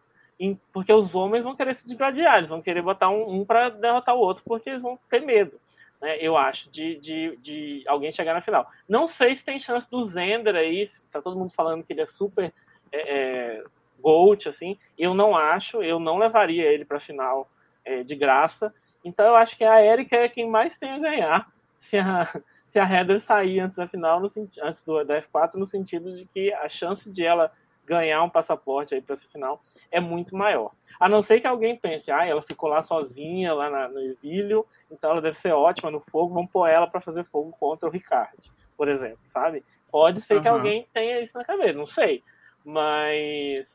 [0.72, 4.14] porque os homens vão querer se desgladiar, eles vão querer botar um, um para derrotar
[4.14, 5.60] o outro, porque eles vão ter medo,
[6.00, 8.70] né, eu acho, de, de, de alguém chegar na final.
[8.88, 12.06] Não sei se tem chance do Zender aí, tá todo mundo falando que ele é
[12.06, 12.52] super
[12.92, 13.64] é, é,
[14.00, 17.48] Gold, assim, eu não acho, eu não levaria ele para a final
[17.84, 18.72] é, de graça,
[19.04, 22.78] então eu acho que a Erika é quem mais tem a ganhar se a, se
[22.78, 24.30] a Heather sair antes da final, no,
[24.62, 27.50] antes do, da F4, no sentido de que a chance de ela
[27.84, 30.70] ganhar um passaporte aí para essa final é muito maior.
[31.00, 34.66] A não ser que alguém pense, ah, ela ficou lá sozinha, lá na, no exílio,
[34.90, 37.92] então ela deve ser ótima no fogo, vamos pôr ela para fazer fogo contra o
[37.92, 38.38] Ricardo,
[38.76, 39.64] por exemplo, sabe?
[39.90, 40.42] Pode ser uhum.
[40.42, 42.22] que alguém tenha isso na cabeça, não sei.
[42.64, 43.66] Mas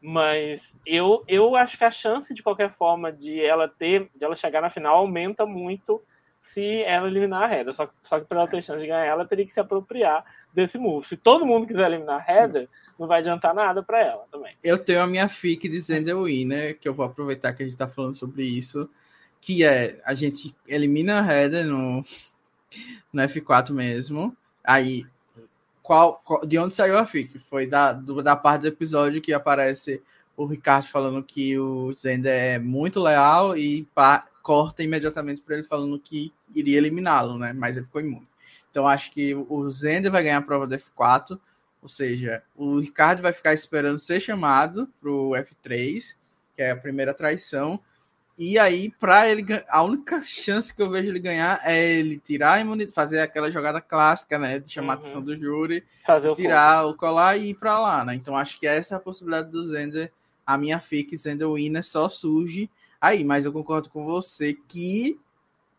[0.00, 4.36] mas eu, eu acho que a chance de qualquer forma de ela ter de ela
[4.36, 6.00] chegar na final aumenta muito
[6.52, 7.74] se ela eliminar a Heather.
[7.74, 10.78] Só, só que para ela ter chance de ganhar, ela teria que se apropriar desse
[10.78, 11.06] move.
[11.06, 12.68] Se todo mundo quiser eliminar a Heather,
[12.98, 14.56] não vai adiantar nada para ela também.
[14.62, 16.72] Eu tenho a minha fic dizendo eu ir, né?
[16.72, 18.90] Que eu vou aproveitar que a gente tá falando sobre isso.
[19.40, 22.02] Que é a gente elimina a Heather no,
[23.12, 24.36] no F4 mesmo.
[24.64, 25.06] Aí,
[25.82, 27.38] qual, qual, de onde saiu a fic?
[27.38, 30.02] Foi da, do, da parte do episódio que aparece
[30.36, 33.86] o Ricardo falando que o Zender é muito leal e
[34.42, 37.52] corta imediatamente para ele falando que iria eliminá-lo, né?
[37.52, 38.28] Mas ele ficou imune.
[38.70, 41.38] Então acho que o Zender vai ganhar a prova do F4,
[41.82, 46.16] ou seja, o Ricardo vai ficar esperando ser chamado para o F3,
[46.54, 47.80] que é a primeira traição.
[48.38, 52.52] E aí, para ele, a única chance que eu vejo ele ganhar é ele tirar
[52.52, 54.90] a imunidade, fazer aquela jogada clássica, né, de chamar uhum.
[54.92, 58.14] a atenção do júri, fazer tirar o, o colar e ir para lá, né?
[58.14, 60.12] Então acho que essa é a possibilidade do Zender.
[60.46, 62.70] A minha fic Zender Winner só surge
[63.00, 65.20] aí, mas eu concordo com você que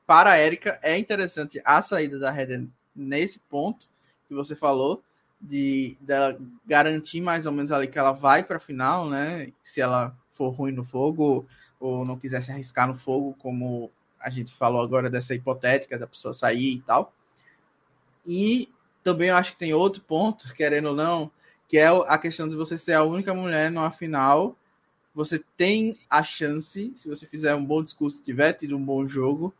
[0.06, 3.88] para a Erika é interessante a saída da Heather nesse ponto
[4.28, 5.02] que você falou,
[5.40, 9.54] de dela garantir mais ou menos ali que ela vai para a final, né?
[9.64, 11.48] Se ela for ruim no fogo
[11.80, 16.08] ou não quiser se arriscar no fogo, como a gente falou agora dessa hipotética da
[16.08, 17.14] pessoa sair e tal.
[18.26, 18.70] E
[19.04, 21.32] também eu acho que tem outro ponto, querendo ou não,
[21.68, 24.58] que é a questão de você ser a única mulher numa final.
[25.16, 29.54] Você tem a chance, se você fizer um bom discurso, tiver tido um bom jogo,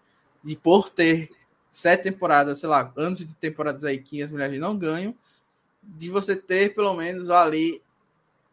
[0.44, 1.32] de por ter
[1.72, 5.16] sete temporadas, sei lá, anos de temporadas aí que as mulheres não ganham,
[5.82, 7.82] de você ter pelo menos ali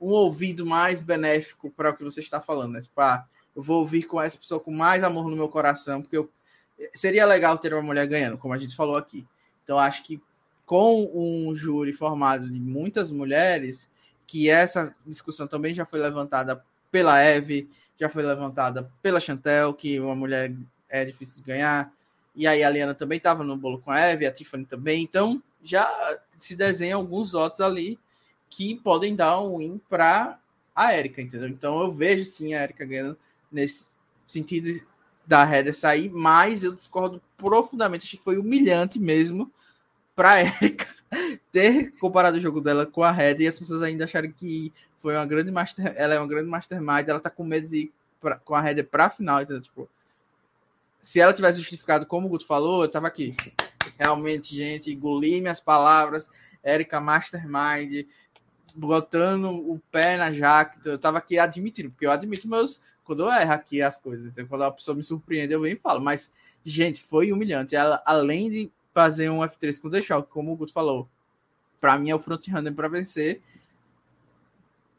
[0.01, 2.81] um ouvido mais benéfico para o que você está falando, né?
[2.81, 6.19] Tipo, ah, eu vou ouvir com essa pessoa com mais amor no meu coração, porque
[6.19, 6.31] eu...
[6.95, 9.27] seria legal ter uma mulher ganhando, como a gente falou aqui.
[9.65, 10.21] Então, acho que
[10.67, 13.91] com um júri formado de muitas mulheres,
[14.27, 19.99] que essa discussão também já foi levantada pela Eve, já foi levantada pela Chantel, que
[19.99, 20.53] uma mulher
[20.89, 21.93] é difícil de ganhar,
[22.35, 25.43] e aí a Liana também estava no bolo com a Eve, a Tiffany também, então
[25.63, 27.99] já se desenham alguns votos ali
[28.51, 30.39] que podem dar um win para
[30.75, 31.49] a Erika, entendeu?
[31.49, 33.17] Então eu vejo sim a Erika ganhando
[33.51, 33.89] nesse
[34.27, 34.69] sentido
[35.27, 39.51] da Heather sair, mas eu discordo profundamente, achei que foi humilhante mesmo
[40.15, 40.87] para Erika
[41.51, 45.15] ter comparado o jogo dela com a Heather e as pessoas ainda acharem que foi
[45.15, 48.37] uma grande master, ela é uma grande mastermind, ela tá com medo de ir pra,
[48.37, 49.63] com a Heather para a final, entendeu?
[49.63, 49.89] Tipo,
[51.01, 53.37] se ela tivesse justificado como o Guto falou, eu tava aqui.
[53.97, 56.33] Realmente, gente, engoli minhas palavras.
[56.63, 58.07] Érica Mastermind,
[58.75, 60.77] botando o pé na jaca.
[60.85, 62.83] Eu tava aqui admitindo, porque eu admito meus.
[63.07, 65.81] Quando eu erro aqui as coisas, então, quando a pessoa me surpreende, eu venho e
[65.81, 66.01] falo.
[66.01, 66.33] Mas,
[66.65, 67.77] gente, foi humilhante.
[67.77, 71.09] Ela, além de fazer um F3 com deixar, como o Guto falou,
[71.81, 73.41] para mim é o frontrunner para vencer.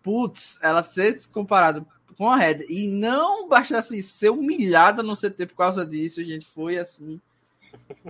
[0.01, 1.85] Putz, ela ser comparado
[2.17, 6.77] com a Red e não bastasse ser humilhada no CT por causa disso, gente, foi
[6.79, 7.19] assim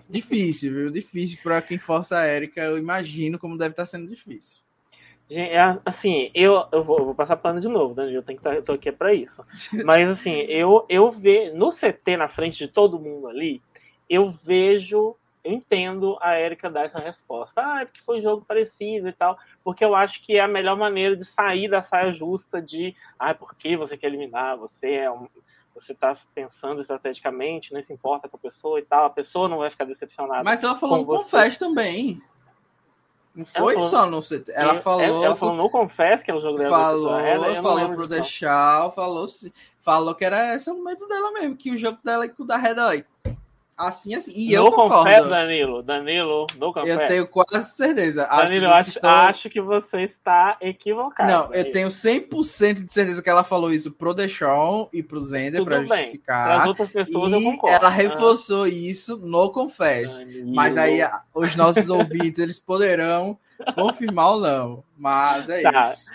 [0.10, 0.90] Difícil, viu?
[0.90, 2.62] Difícil para quem força a Érica.
[2.62, 4.60] Eu imagino como deve estar tá sendo difícil.
[5.30, 8.10] Gente, é, assim, eu, eu, vou, eu vou passar pano de novo, né?
[8.16, 9.44] Eu tenho que tá, eu tô aqui é para isso.
[9.86, 13.62] Mas assim, eu eu vejo no CT na frente de todo mundo ali,
[14.10, 17.62] eu vejo, eu entendo a Érica dar essa resposta.
[17.62, 20.48] Ah, é porque foi um jogo parecido e tal, porque eu acho que é a
[20.48, 24.58] melhor maneira de sair da saia justa de, ah, por que você quer eliminar?
[24.58, 25.28] Você é um,
[25.76, 29.58] você está pensando estrategicamente, não se importa com a pessoa e tal, a pessoa não
[29.58, 30.44] vai ficar decepcionada.
[30.44, 32.22] Mas ela falou no Confess também.
[33.38, 34.52] Não foi falou, só no CT.
[34.52, 35.24] Ela eu, falou.
[35.24, 36.76] Ela falou no Confess, que é o jogo dela.
[36.76, 39.26] Falou, Red, falou pro deixar, falou,
[39.80, 42.48] falou que era esse o momento dela mesmo, que o jogo dela é com o
[42.48, 43.06] da Red aí.
[43.78, 44.32] Assim, assim.
[44.36, 45.30] E no eu concordo.
[45.30, 45.84] Danilo.
[45.84, 47.00] Danilo, confesso.
[47.00, 48.26] Eu tenho quase certeza.
[48.26, 49.10] Danilo, eu acho, estão...
[49.12, 51.32] acho que você está equivocado.
[51.32, 55.64] Não, eu tenho 100% de certeza que ela falou isso pro Deshawn e pro Zender
[55.64, 56.62] para justificar.
[56.62, 57.76] As outras pessoas e eu concordo.
[57.76, 58.70] ela reforçou ah.
[58.70, 60.18] isso no Confess.
[60.18, 60.56] Danilo.
[60.56, 61.00] Mas aí
[61.36, 63.38] os nossos ouvintes, eles poderão
[63.76, 64.84] confirmar ou não.
[64.98, 65.82] Mas é tá.
[65.82, 66.06] isso.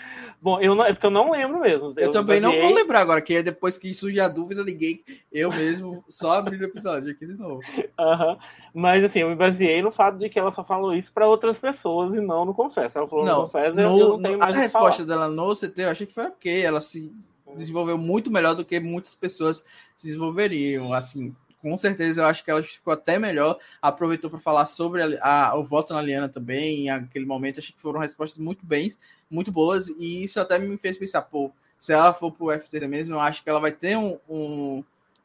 [0.43, 1.93] Bom, eu não, é porque eu não lembro mesmo.
[1.95, 5.49] Eu, eu também não vou lembrar agora, que depois que surge a dúvida, liguei eu
[5.49, 7.61] mesmo só abri o episódio aqui de novo.
[7.97, 8.37] Uhum.
[8.73, 11.57] Mas assim, eu me baseei no fato de que ela só falou isso para outras
[11.57, 12.97] pessoas e não no Confesso.
[12.97, 15.81] Ela falou não, no Confesso, no, eu não tenho mais A resposta dela no CT,
[15.81, 16.61] eu achei que foi ok.
[16.61, 17.09] Ela se
[17.55, 19.65] desenvolveu muito melhor do que muitas pessoas
[19.95, 20.91] se desenvolveriam.
[20.91, 23.57] Assim, com certeza eu acho que ela ficou até melhor.
[23.81, 27.59] Aproveitou para falar sobre a, a, o voto na Liana também, em aquele momento.
[27.59, 28.89] Achei que foram respostas muito bem,
[29.33, 33.15] muito boas, e isso até me fez pensar, pô, se ela for pro FTC mesmo,
[33.15, 34.83] eu acho que ela vai ter um, um,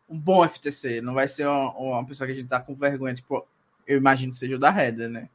[0.09, 3.15] um bom FTC, não vai ser uma, uma, pessoa que a gente tá com vergonha,
[3.15, 3.47] tipo,
[3.87, 5.29] eu imagino que seja o da Heather, né?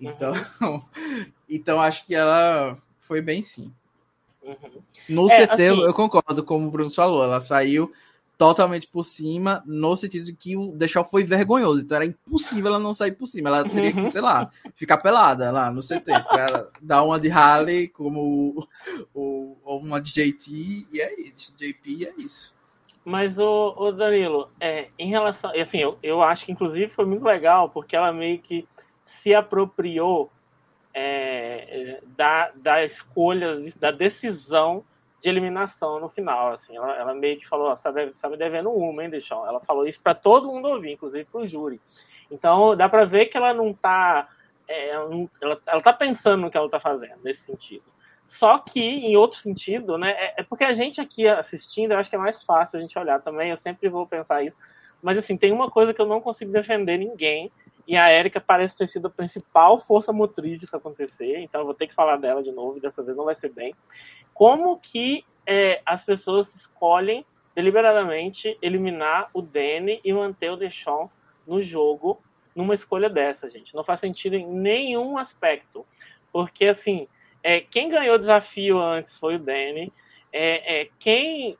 [0.00, 0.82] Então, uhum.
[1.50, 3.72] então acho que ela foi bem sim.
[4.42, 4.82] Uhum.
[5.08, 5.82] No é, CT, assim...
[5.82, 7.92] eu concordo, como o Bruno falou, ela saiu
[8.38, 12.78] totalmente por cima, no sentido de que o Deschamps foi vergonhoso, então era impossível ela
[12.78, 16.68] não sair por cima, ela teria que, sei lá, ficar pelada lá no CT, pra
[16.80, 18.66] dar uma de Harley como
[19.14, 22.54] o, uma de JT, e é isso, JP é isso.
[23.04, 27.24] Mas, o, o Danilo, é, em relação, assim, eu, eu acho que inclusive foi muito
[27.24, 28.66] legal, porque ela meio que
[29.22, 30.30] se apropriou
[30.94, 34.84] é, da, da escolha, da decisão
[35.22, 36.54] de eliminação no final.
[36.54, 39.46] Assim, ela, ela meio que falou: você está me devendo uma, hein, Deixão?
[39.46, 41.80] Ela falou isso para todo mundo ouvir, inclusive para o júri.
[42.30, 44.28] Então dá para ver que ela não está.
[44.66, 47.84] É, ela, ela tá pensando no que ela está fazendo, nesse sentido.
[48.26, 50.12] Só que, em outro sentido, né?
[50.12, 52.98] É, é, porque a gente aqui assistindo, eu acho que é mais fácil a gente
[52.98, 54.56] olhar também, eu sempre vou pensar isso.
[55.02, 57.50] Mas assim, tem uma coisa que eu não consigo defender ninguém,
[57.86, 61.74] e a Érica parece ter sido a principal força motriz disso acontecer, então eu vou
[61.74, 63.74] ter que falar dela de novo, dessa vez não vai ser bem
[64.34, 67.24] como que é, as pessoas escolhem
[67.54, 71.08] deliberadamente eliminar o Danny e manter o Deshaun
[71.46, 72.20] no jogo
[72.54, 73.74] numa escolha dessa, gente.
[73.74, 75.86] Não faz sentido em nenhum aspecto.
[76.32, 77.06] Porque, assim,
[77.42, 79.92] é, quem ganhou o desafio antes foi o Danny.
[80.32, 81.56] É, é, quem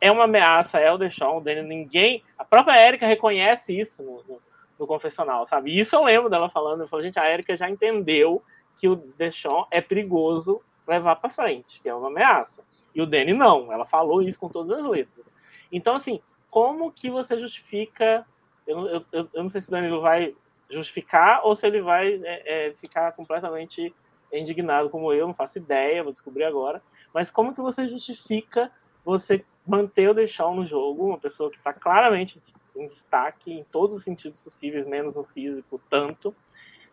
[0.00, 1.38] é uma ameaça é o Deshaun.
[1.38, 2.22] O Danny, ninguém...
[2.38, 4.42] A própria Erika reconhece isso no, no,
[4.78, 5.78] no confessional, sabe?
[5.78, 6.82] Isso eu lembro dela falando.
[6.82, 8.42] Eu falei, gente, a Erika já entendeu
[8.78, 12.62] que o Deshaun é perigoso levar para frente, que é uma ameaça.
[12.94, 13.72] E o Danny não.
[13.72, 15.26] Ela falou isso com todas as letras.
[15.72, 16.20] Então, assim,
[16.50, 18.26] como que você justifica
[18.66, 20.34] eu, eu, eu, eu não sei se o Danilo vai
[20.68, 23.94] justificar ou se ele vai é, é, ficar completamente
[24.32, 26.82] indignado como eu, não faço ideia, vou descobrir agora.
[27.14, 28.70] Mas como que você justifica
[29.04, 32.42] você manter o Deixão no jogo, uma pessoa que está claramente
[32.76, 36.34] em destaque em todos os sentidos possíveis, menos no físico, tanto,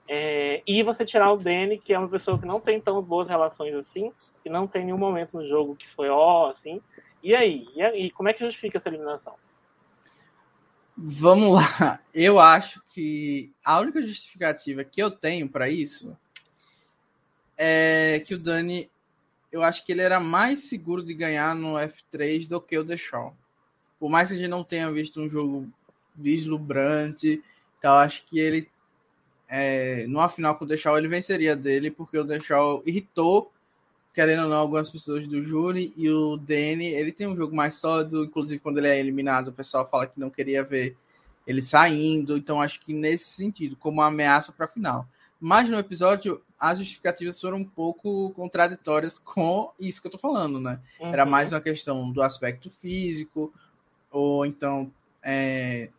[0.07, 3.27] é, e você tirar o Danny, que é uma pessoa que não tem tão boas
[3.27, 4.11] relações assim,
[4.41, 6.81] que não tem nenhum momento no jogo que foi ó, assim,
[7.21, 7.65] e aí?
[7.73, 8.11] E aí?
[8.11, 9.35] Como é que justifica essa eliminação?
[10.95, 11.99] Vamos lá.
[12.13, 16.15] Eu acho que a única justificativa que eu tenho para isso
[17.57, 18.91] é que o Dani,
[19.51, 23.33] eu acho que ele era mais seguro de ganhar no F3 do que o Deshaun.
[24.03, 25.65] Por mais que a gente não tenha visto um jogo
[26.13, 27.41] vislumbrante,
[27.79, 28.67] então acho que ele
[29.47, 33.49] é, numa final com o Deshaun ele venceria dele, porque o Deshaun irritou
[34.13, 37.75] querendo ou não, algumas pessoas do júri e o Danny, ele tem um jogo mais
[37.75, 40.97] sólido, inclusive quando ele é eliminado, o pessoal fala que não queria ver
[41.47, 45.07] ele saindo, então acho que nesse sentido, como uma ameaça para a final.
[45.39, 50.59] Mas no episódio, as justificativas foram um pouco contraditórias com isso que eu tô falando,
[50.59, 50.81] né?
[50.99, 51.13] Uhum.
[51.13, 53.53] Era mais uma questão do aspecto físico,
[54.13, 54.91] ou então,
[55.23, 55.89] é,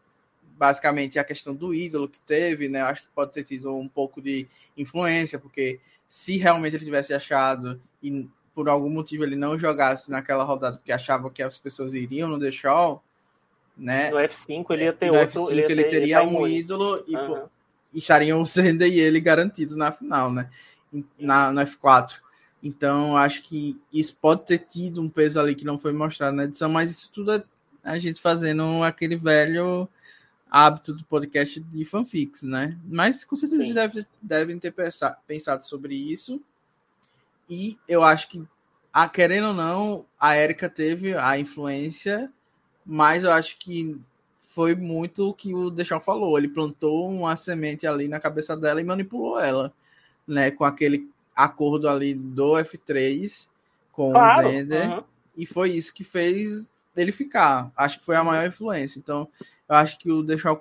[0.56, 2.80] basicamente, a questão do ídolo que teve, né?
[2.80, 4.46] Acho que pode ter tido um pouco de
[4.78, 10.44] influência, porque se realmente ele tivesse achado e por algum motivo ele não jogasse naquela
[10.44, 13.02] rodada porque achava que as pessoas iriam no The Show,
[13.76, 14.10] né?
[14.10, 16.54] No F5 ele ia ter no outro, F5 ele, ele ter, teria um muito.
[16.54, 17.26] ídolo e, uhum.
[17.26, 17.48] pô,
[17.92, 20.48] estariam o Sender e ele garantidos na final, né?
[21.18, 22.22] Na, no F4.
[22.62, 26.44] Então, acho que isso pode ter tido um peso ali que não foi mostrado na
[26.44, 27.44] edição, mas isso tudo é
[27.84, 29.88] a gente fazendo aquele velho
[30.50, 32.78] hábito do podcast de fanfics, né?
[32.84, 34.74] Mas com certeza deve, devem ter
[35.26, 36.40] pensado sobre isso
[37.48, 38.42] e eu acho que,
[38.92, 42.30] a, querendo ou não, a Erika teve a influência,
[42.84, 43.98] mas eu acho que
[44.38, 46.38] foi muito o que o Deixão falou.
[46.38, 49.72] Ele plantou uma semente ali na cabeça dela e manipulou ela,
[50.26, 50.50] né?
[50.50, 53.48] Com aquele acordo ali do F3
[53.92, 54.90] com claro, o Zender.
[54.90, 55.04] Uhum.
[55.36, 57.72] E foi isso que fez ele ficar.
[57.76, 58.98] Acho que foi a maior influência.
[58.98, 59.28] Então,
[59.68, 60.60] eu acho que o Deixão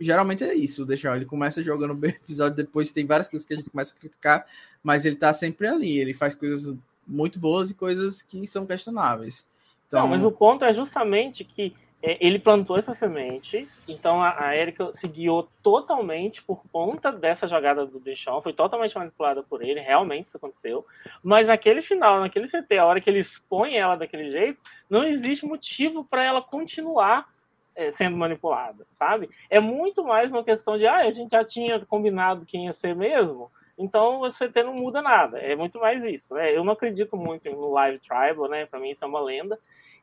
[0.00, 3.56] geralmente é isso, deixar ele começa jogando bem episódio, depois tem várias coisas que a
[3.56, 4.46] gente começa a criticar,
[4.82, 6.74] mas ele tá sempre ali, ele faz coisas
[7.06, 9.44] muito boas e coisas que são questionáveis.
[9.88, 10.02] Então...
[10.02, 14.92] Não, mas o ponto é justamente que ele plantou essa semente, então a, a Erika
[14.94, 20.28] se guiou totalmente por conta dessa jogada do Deschamps, foi totalmente manipulada por ele, realmente
[20.28, 20.86] isso aconteceu,
[21.22, 25.44] mas naquele final, naquele CT, a hora que ele expõe ela daquele jeito, não existe
[25.44, 27.28] motivo para ela continuar
[27.74, 29.28] é, sendo manipulada, sabe?
[29.50, 32.94] É muito mais uma questão de, ah, a gente já tinha combinado quem ia ser
[32.94, 35.38] mesmo, então o CT não muda nada.
[35.38, 36.54] É muito mais isso, né?
[36.54, 38.66] Eu não acredito muito no Live Tribal, né?
[38.66, 39.56] Para mim isso é uma lenda.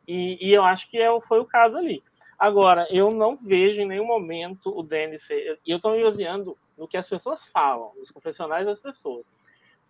[0.08, 2.03] E, e eu acho que é, foi o caso ali.
[2.38, 4.86] Agora, eu não vejo em nenhum momento o
[5.20, 5.60] ser.
[5.66, 9.26] E eu estou me baseando no que as pessoas falam, nos confessionais das pessoas.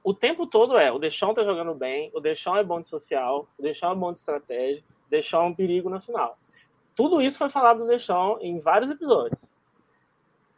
[0.03, 3.47] O tempo todo é: o Deixão tá jogando bem, o Deixão é bom de social,
[3.57, 6.37] o Deixão é bom de estratégia, o Deixão é um perigo na final.
[6.95, 9.37] Tudo isso foi falado do Deschamps em vários episódios.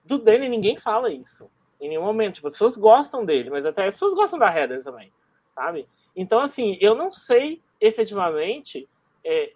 [0.05, 1.49] Do Danny ninguém fala isso.
[1.81, 2.35] Em nenhum momento.
[2.35, 5.11] Tipo, as pessoas gostam dele, mas até as pessoas gostam da Heather também.
[5.55, 5.87] Sabe?
[6.15, 8.87] Então, assim, eu não sei efetivamente
[9.27, 9.53] é,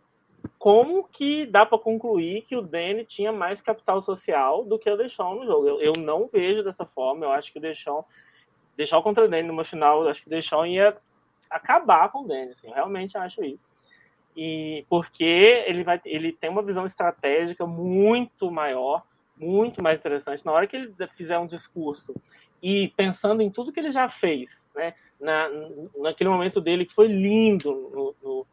[0.60, 4.98] como que dá para concluir que o Danny tinha mais capital social do que o
[4.98, 5.68] Deschamps no jogo.
[5.68, 7.26] Eu, eu não vejo dessa forma.
[7.26, 8.06] Eu acho que o Deschamps,
[8.76, 10.98] Deschamps contra o Danny numa final, eu acho que o ia
[11.50, 12.52] acabar com o Danny.
[12.52, 13.72] Assim, eu realmente acho isso
[14.36, 15.24] e porque
[15.68, 19.02] ele vai ele tem uma visão estratégica muito maior,
[19.38, 20.46] muito mais interessante.
[20.46, 22.14] Na hora que ele fizer um discurso
[22.62, 25.50] e pensando em tudo que ele já fez, né, na,
[25.98, 28.48] naquele momento dele que foi lindo no, no,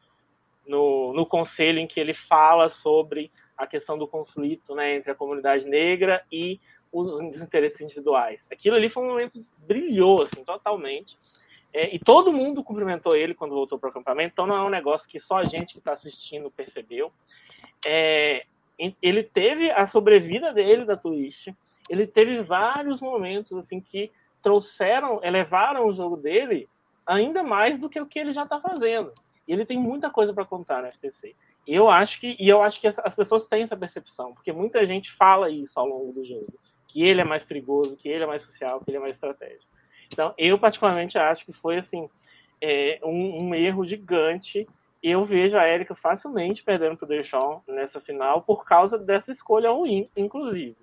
[0.68, 5.14] no, no conselho em que ele fala sobre a questão do conflito né, entre a
[5.14, 6.60] comunidade negra e
[6.92, 8.46] os interesses individuais.
[8.50, 11.16] Aquilo ali foi um momento brilhou assim, totalmente.
[11.72, 14.70] É, e todo mundo cumprimentou ele quando voltou para o acampamento, então não é um
[14.70, 17.12] negócio que só a gente que está assistindo percebeu.
[17.84, 18.44] É,
[19.02, 21.48] ele teve a sobrevida dele da Twitch,
[21.90, 24.10] ele teve vários momentos assim que
[24.42, 26.68] trouxeram, elevaram o jogo dele
[27.06, 29.12] ainda mais do que o que ele já está fazendo.
[29.48, 31.34] Ele tem muita coisa para contar no FTC.
[31.66, 35.10] eu acho que e eu acho que as pessoas têm essa percepção, porque muita gente
[35.12, 36.46] fala isso ao longo do jogo,
[36.86, 39.66] que ele é mais perigoso, que ele é mais social, que ele é mais estratégico.
[40.12, 42.08] Então, eu particularmente acho que foi assim
[42.60, 44.66] é, um, um, erro gigante.
[45.02, 49.70] Eu vejo a Erika facilmente perdendo para o Deschamps nessa final por causa dessa escolha
[49.70, 50.76] ruim, inclusive.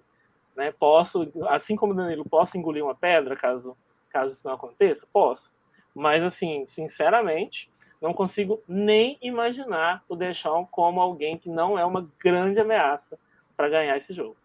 [0.55, 0.71] Né?
[0.71, 3.75] Posso, assim como o Danilo, posso engolir uma pedra caso,
[4.09, 5.05] caso isso não aconteça?
[5.11, 5.51] Posso.
[5.93, 7.69] Mas, assim, sinceramente,
[8.01, 13.17] não consigo nem imaginar o Deschamps como alguém que não é uma grande ameaça
[13.55, 14.35] para ganhar esse jogo.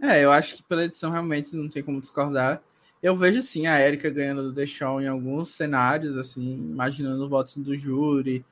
[0.00, 2.62] É, eu acho que pela edição realmente não tem como discordar.
[3.02, 7.76] Eu vejo sim a Erika ganhando do Deschamps em alguns cenários, assim, imaginando votos do
[7.76, 8.44] júri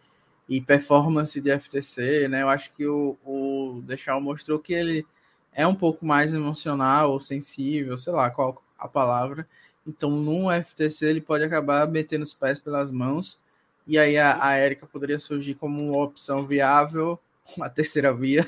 [0.49, 2.43] e performance de FTC, né?
[2.43, 3.83] Eu acho que o, o
[4.21, 5.07] mostrou que ele
[5.53, 9.49] é um pouco mais emocional ou sensível, sei lá qual a palavra,
[9.87, 13.39] então, num FTC, ele pode acabar metendo os pés pelas mãos.
[13.87, 17.19] E aí a, a Erika poderia surgir como uma opção viável,
[17.57, 18.45] uma terceira via,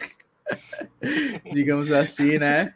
[1.53, 2.75] digamos assim, né?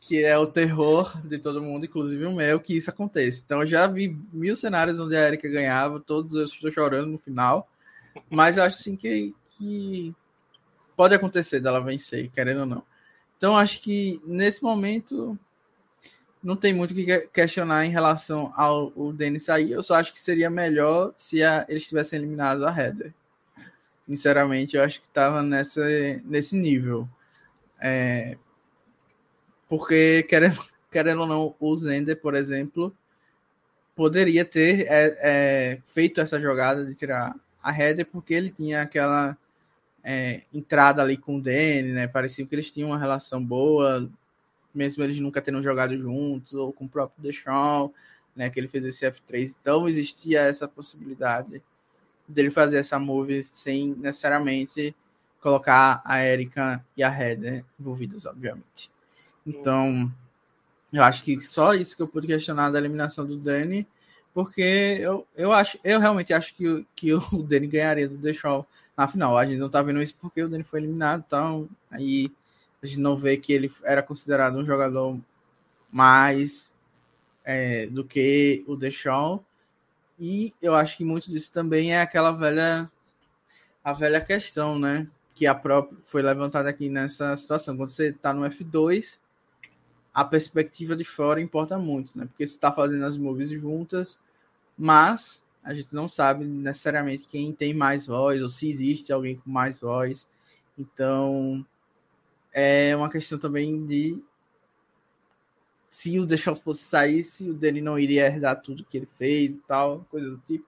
[0.00, 3.42] Que é o terror de todo mundo, inclusive o meu, que isso aconteça.
[3.44, 7.18] Então, eu já vi mil cenários onde a Erika ganhava, todos eu estou chorando no
[7.18, 7.68] final.
[8.28, 10.14] Mas eu acho assim que, que
[10.96, 12.82] pode acontecer dela vencer, querendo ou não.
[13.36, 15.38] Então, acho que nesse momento
[16.42, 19.72] não tem muito o que questionar em relação ao o Denis sair.
[19.72, 23.12] Eu só acho que seria melhor se a, eles tivessem eliminado a Heather.
[24.06, 27.08] Sinceramente, eu acho que estava nesse nível.
[27.80, 28.36] É,
[29.68, 30.58] porque, querendo,
[30.90, 32.94] querendo ou não, o Zender, por exemplo,
[33.94, 39.36] poderia ter é, é, feito essa jogada de tirar a Heather, porque ele tinha aquela
[40.02, 42.08] é, entrada ali com o Danny, né?
[42.08, 44.10] Parecia que eles tinham uma relação boa,
[44.74, 47.94] mesmo eles nunca tendo jogado juntos, ou com o próprio Deschamps,
[48.34, 49.56] né, que ele fez esse F3.
[49.60, 51.62] Então existia essa possibilidade
[52.26, 54.94] dele fazer essa move sem necessariamente
[55.40, 58.90] colocar a Erika e a Heather envolvidas, obviamente.
[59.46, 60.12] Então,
[60.92, 63.86] eu acho que só isso que eu pude questionar da eliminação do Dani,
[64.32, 68.66] porque eu, eu acho, eu realmente acho que, que o Dani ganharia do Deschamps
[68.96, 69.36] na final.
[69.36, 72.30] A gente não tá vendo isso porque o Dani foi eliminado, então aí
[72.82, 75.18] a gente não vê que ele era considerado um jogador
[75.90, 76.74] mais
[77.44, 79.44] é, do que o Deschamps.
[80.18, 82.90] E eu acho que muito disso também é aquela velha
[83.82, 85.06] a velha questão, né?
[85.34, 87.76] Que a própria foi levantada aqui nessa situação.
[87.76, 89.18] Quando você está no F2,
[90.12, 92.26] a perspectiva de fora importa muito, né?
[92.26, 94.18] Porque você está fazendo as moves juntas,
[94.76, 99.50] mas a gente não sabe necessariamente quem tem mais voz ou se existe alguém com
[99.50, 100.26] mais voz.
[100.78, 101.64] Então,
[102.52, 104.20] é uma questão também de
[105.88, 109.56] se o Deschamps fosse sair, se o dele não iria herdar tudo que ele fez
[109.56, 110.64] e tal, coisa do tipo.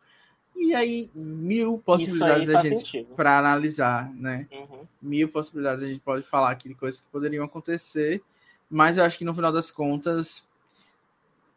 [0.56, 4.46] E aí, mil possibilidades a gente para analisar, né?
[4.52, 4.86] Uhum.
[5.00, 8.22] Mil possibilidades a gente pode falar aqui de coisas que poderiam acontecer,
[8.68, 10.44] mas eu acho que no final das contas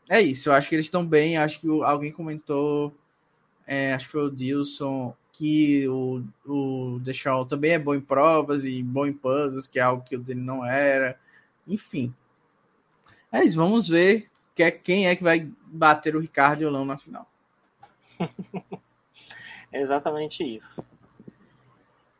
[0.08, 0.50] é isso.
[0.50, 1.38] Eu acho que eles estão bem.
[1.38, 2.96] Acho que alguém comentou,
[3.66, 8.64] é, acho que foi o Dilson, que o, o Deschamps também é bom em provas
[8.64, 11.20] e bom em puzzles, que é algo que o dele não era.
[11.68, 12.14] Enfim.
[13.32, 16.86] É isso, vamos ver que é, quem é que vai bater o Ricardo e Lão
[16.86, 17.28] na final.
[19.74, 20.84] é exatamente isso.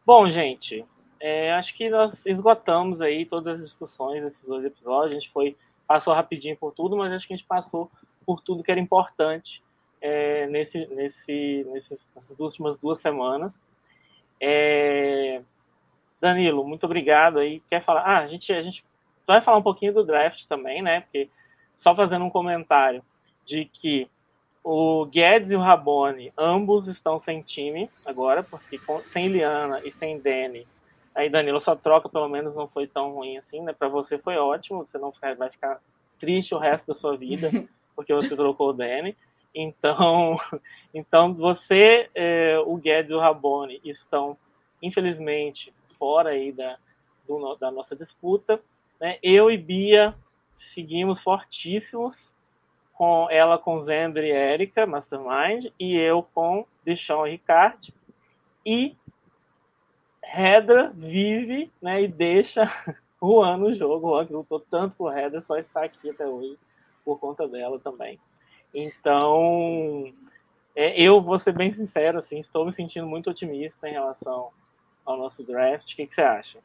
[0.06, 0.86] Bom, gente,
[1.20, 5.12] é, acho que nós esgotamos aí todas as discussões desses dois episódios.
[5.12, 5.56] A gente foi
[5.88, 7.90] passou rapidinho por tudo, mas acho que a gente passou
[8.26, 9.64] por tudo que era importante
[10.06, 13.60] é, nesse, nesse, nesses, nessas últimas duas semanas.
[14.40, 15.42] É,
[16.22, 17.60] Danilo, muito obrigado aí.
[17.68, 18.02] Quer falar?
[18.02, 18.86] Ah, a gente, a gente
[19.26, 21.02] vai falar um pouquinho do draft também, né?
[21.02, 21.28] Porque
[21.80, 23.02] só fazendo um comentário
[23.48, 24.08] de que
[24.64, 29.92] o Guedes e o Rabone, ambos estão sem time agora, porque com, sem Liana e
[29.92, 30.68] sem Danny.
[31.16, 33.74] Aí, Danilo, sua troca pelo menos não foi tão ruim assim, né?
[33.74, 35.80] Para você foi ótimo, você não vai ficar
[36.20, 37.50] triste o resto da sua vida,
[37.96, 39.16] porque você trocou o Danny.
[39.56, 40.38] Então,
[40.94, 44.38] então você, é, o Guedes e o Rabone estão,
[44.82, 46.78] infelizmente, fora aí da,
[47.26, 48.60] do, da nossa disputa.
[49.00, 49.18] Né?
[49.24, 50.14] Eu e Bia
[50.74, 52.16] seguimos fortíssimos,
[52.94, 57.94] com ela com Zender e Erika, Mastermind, e eu com Deschamps e Ricard.
[58.66, 58.92] E
[60.24, 62.66] Redra vive né, e deixa
[63.22, 64.10] Juan no jogo.
[64.10, 66.58] Juan que lutou tanto por Redra, só está aqui até hoje
[67.04, 68.20] por conta dela também.
[68.76, 70.14] Então,
[70.76, 74.50] é, eu vou ser bem sincero, assim, estou me sentindo muito otimista em relação
[75.06, 75.94] ao nosso draft.
[75.94, 76.60] O que, que você acha?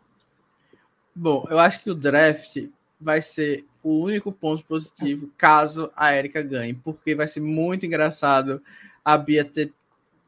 [1.15, 2.67] Bom, eu acho que o draft
[3.01, 8.61] vai ser o único ponto positivo caso a Erika ganhe, porque vai ser muito engraçado
[9.05, 9.73] a Bia ter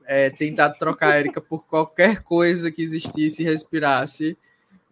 [0.05, 4.39] é, tentado trocar a Erika por qualquer coisa que existisse e respirasse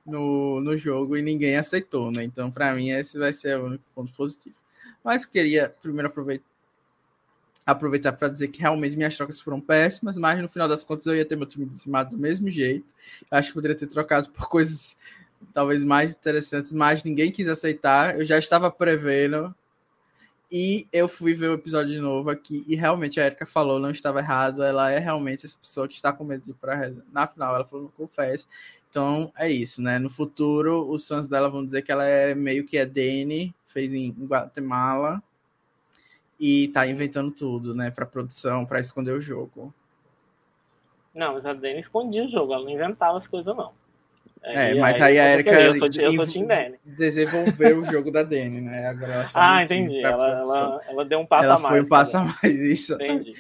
[0.05, 2.24] no, no jogo e ninguém aceitou, né?
[2.24, 4.57] Então, para mim, esse vai ser o único ponto positivo.
[5.05, 6.49] Mas queria primeiro aproveitar
[7.64, 11.14] aproveitar para dizer que realmente minhas trocas foram péssimas, mas no final das contas eu
[11.14, 12.94] ia ter meu time dizimado do mesmo jeito.
[13.30, 14.98] Acho que poderia ter trocado por coisas
[15.52, 18.18] talvez mais interessantes, mas ninguém quis aceitar.
[18.18, 19.54] Eu já estava prevendo
[20.50, 23.90] e eu fui ver o episódio de novo aqui e realmente a Erika falou, não
[23.90, 24.62] estava errado.
[24.62, 27.54] Ela é realmente essa pessoa que está com medo de ir para na final.
[27.54, 28.48] Ela falou, não confesso.
[28.88, 29.98] Então é isso, né?
[29.98, 33.94] No futuro, os fãs dela vão dizer que ela é meio que a Dani, fez
[33.94, 35.22] em Guatemala
[36.41, 39.72] e tá inventando tudo, né, para produção, para esconder o jogo.
[41.14, 43.72] Não, mas a Dani escondia o jogo, ela não inventava as coisas, não.
[44.43, 45.53] É, mas aí, a Erika
[46.82, 48.86] desenvolveu o jogo da Dani, né?
[48.86, 50.03] Agora tá ah, entendi.
[50.03, 51.64] Ela, ela, ela, deu um passo ela a mais.
[51.64, 52.95] Ela foi um passo a mais, isso.
[52.95, 53.34] Entendi.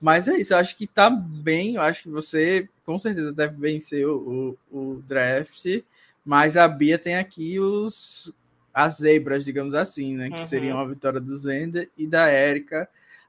[0.00, 1.74] Mas é isso, eu acho que tá bem.
[1.74, 5.82] Eu acho que você com certeza deve vencer o, o, o draft.
[6.24, 8.32] Mas a Bia tem aqui os
[8.74, 10.30] as zebras, digamos assim, né?
[10.30, 10.46] Que uhum.
[10.46, 12.88] seriam a vitória do Zender e da Érica,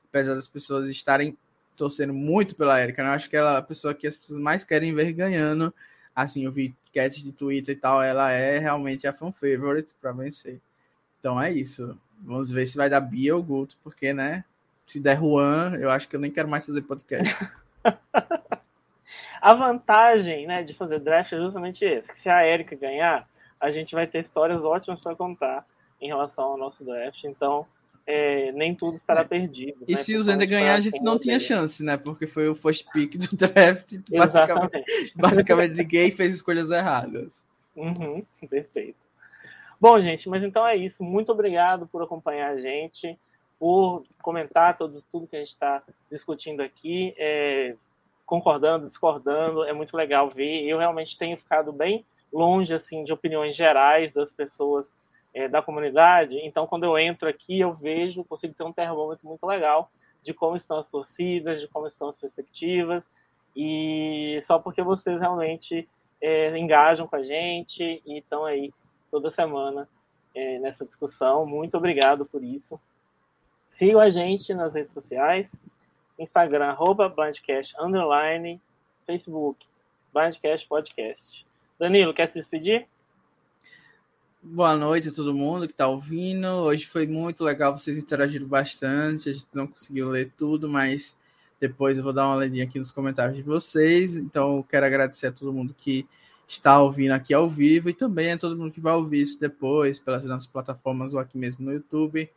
[0.09, 1.37] apesar das pessoas estarem
[1.77, 3.09] torcendo muito pela Érica, né?
[3.09, 5.73] Eu acho que ela é a pessoa que as pessoas mais querem ver ganhando.
[6.15, 10.13] Assim, eu vi cats de Twitter e tal, ela é realmente a fan favorite para
[10.13, 10.59] vencer.
[11.19, 11.97] Então é isso.
[12.21, 14.43] Vamos ver se vai dar Bia ou Guto, porque, né?
[14.87, 17.51] Se der Juan, eu acho que eu nem quero mais fazer podcast.
[19.41, 22.11] a vantagem, né, de fazer draft é justamente esse.
[22.11, 23.27] Que se a Erika ganhar,
[23.59, 25.65] a gente vai ter histórias ótimas para contar
[26.01, 27.23] em relação ao nosso draft.
[27.23, 27.65] Então,
[28.07, 29.23] é, nem tudo estará é.
[29.23, 29.83] perdido.
[29.87, 29.97] E né?
[29.97, 31.97] se o Zenda ganhar, a gente não tinha chance, né?
[31.97, 33.97] Porque foi o first pick do draft.
[34.09, 37.45] Basicamente, basicamente ninguém fez escolhas erradas.
[37.75, 38.97] Uhum, perfeito.
[39.79, 41.03] Bom, gente, mas então é isso.
[41.03, 43.17] Muito obrigado por acompanhar a gente,
[43.59, 47.75] por comentar tudo, tudo que a gente está discutindo aqui, é,
[48.25, 49.63] concordando, discordando.
[49.63, 50.63] É muito legal ver.
[50.63, 54.85] Eu realmente tenho ficado bem longe assim de opiniões gerais das pessoas
[55.33, 56.37] é, da comunidade.
[56.43, 59.91] Então, quando eu entro aqui, eu vejo, consigo ter um termômetro muito legal
[60.23, 63.03] de como estão as torcidas, de como estão as perspectivas.
[63.55, 65.85] E só porque vocês realmente
[66.21, 68.73] é, engajam com a gente e estão aí
[69.11, 69.87] toda semana
[70.33, 71.45] é, nessa discussão.
[71.45, 72.79] Muito obrigado por isso.
[73.67, 75.51] Sigam a gente nas redes sociais,
[76.17, 78.61] Instagram, arroba Blindcast, underline,
[79.05, 79.65] Facebook,
[80.13, 81.45] Blindcast Podcast.
[81.79, 82.87] Danilo, quer se despedir?
[84.41, 86.47] Boa noite a todo mundo que está ouvindo.
[86.47, 89.29] Hoje foi muito legal, vocês interagiram bastante.
[89.29, 91.17] A gente não conseguiu ler tudo, mas
[91.59, 94.15] depois eu vou dar uma olhadinha aqui nos comentários de vocês.
[94.15, 96.07] Então, eu quero agradecer a todo mundo que
[96.47, 99.99] está ouvindo aqui ao vivo e também a todo mundo que vai ouvir isso depois
[99.99, 102.29] pelas nossas plataformas ou aqui mesmo no YouTube.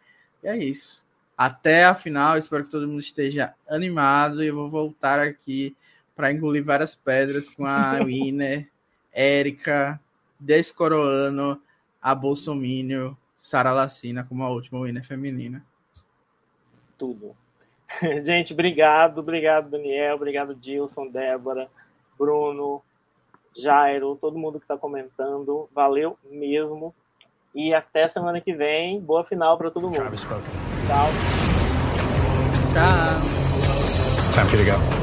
[0.42, 1.04] E é isso.
[1.36, 5.76] Até a final, espero que todo mundo esteja animado e eu vou voltar aqui
[6.16, 8.68] para engolir várias pedras com a Winner.
[9.12, 10.00] Érica,
[10.38, 11.60] Descoroano,
[12.00, 15.64] a Bolsominion, Sara Lacina como a última winner feminina.
[16.96, 17.34] Tudo.
[18.24, 21.68] Gente, obrigado, obrigado, Daniel, obrigado, Dilson, Débora,
[22.18, 22.82] Bruno,
[23.56, 25.68] Jairo, todo mundo que está comentando.
[25.74, 26.94] Valeu mesmo.
[27.54, 29.00] E até semana que vem.
[29.00, 29.94] Boa final para todo mundo.
[29.96, 30.10] Tchau.
[32.72, 33.38] Tchau.
[34.34, 34.97] Time for you to go.